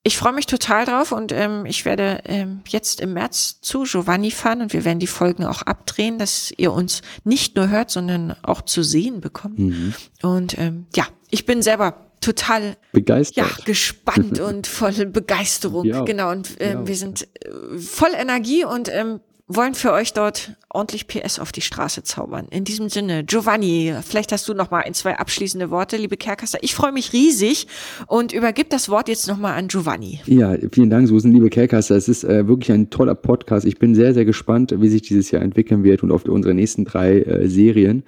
[0.03, 4.31] ich freue mich total drauf und ähm, ich werde ähm, jetzt im März zu Giovanni
[4.31, 8.35] fahren und wir werden die Folgen auch abdrehen, dass ihr uns nicht nur hört, sondern
[8.43, 9.59] auch zu sehen bekommt.
[9.59, 9.93] Mhm.
[10.23, 13.37] Und ähm, ja, ich bin selber total begeistert.
[13.37, 15.85] Ja, gespannt und voll Begeisterung.
[15.85, 16.03] Ja.
[16.03, 16.31] Genau.
[16.31, 16.87] Und ähm, ja.
[16.87, 21.61] wir sind äh, voll Energie und ähm, wollen für euch dort ordentlich PS auf die
[21.61, 22.47] Straße zaubern.
[22.49, 26.57] In diesem Sinne, Giovanni, vielleicht hast du noch mal ein, zwei abschließende Worte, liebe Kerkaster.
[26.61, 27.67] Ich freue mich riesig
[28.07, 30.19] und übergib das Wort jetzt noch mal an Giovanni.
[30.25, 31.95] Ja, vielen Dank, Susan, liebe Kerkaster.
[31.95, 33.65] Es ist äh, wirklich ein toller Podcast.
[33.65, 36.83] Ich bin sehr, sehr gespannt, wie sich dieses Jahr entwickeln wird und auf unsere nächsten
[36.83, 38.03] drei äh, Serien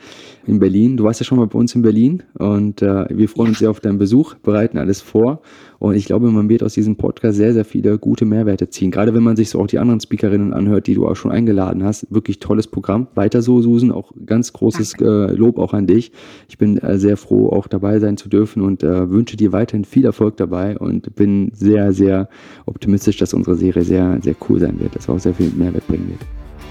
[0.47, 0.97] in Berlin.
[0.97, 3.49] Du warst ja schon mal bei uns in Berlin und äh, wir freuen ja.
[3.51, 5.41] uns sehr auf deinen Besuch, bereiten alles vor.
[5.79, 8.91] Und ich glaube, man wird aus diesem Podcast sehr, sehr viele gute Mehrwerte ziehen.
[8.91, 11.83] Gerade wenn man sich so auch die anderen Speakerinnen anhört, die du auch schon eingeladen
[11.83, 12.07] hast.
[12.09, 13.07] Wirklich tolles Programm.
[13.15, 13.91] Weiter so, Susan.
[13.91, 16.11] Auch ganz großes äh, Lob auch an dich.
[16.49, 19.85] Ich bin äh, sehr froh, auch dabei sein zu dürfen und äh, wünsche dir weiterhin
[19.85, 22.29] viel Erfolg dabei und bin sehr, sehr
[22.65, 25.87] optimistisch, dass unsere Serie sehr, sehr cool sein wird, dass wir auch sehr viel Mehrwert
[25.87, 26.19] bringen wird.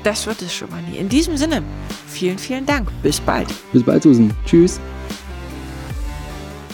[0.02, 0.98] Das wird es schon mal nie.
[0.98, 1.62] In diesem Sinne,
[2.06, 2.88] vielen, vielen Dank.
[3.02, 3.48] Bis bald.
[3.72, 4.30] Bis bald, Susan.
[4.44, 4.80] Tschüss.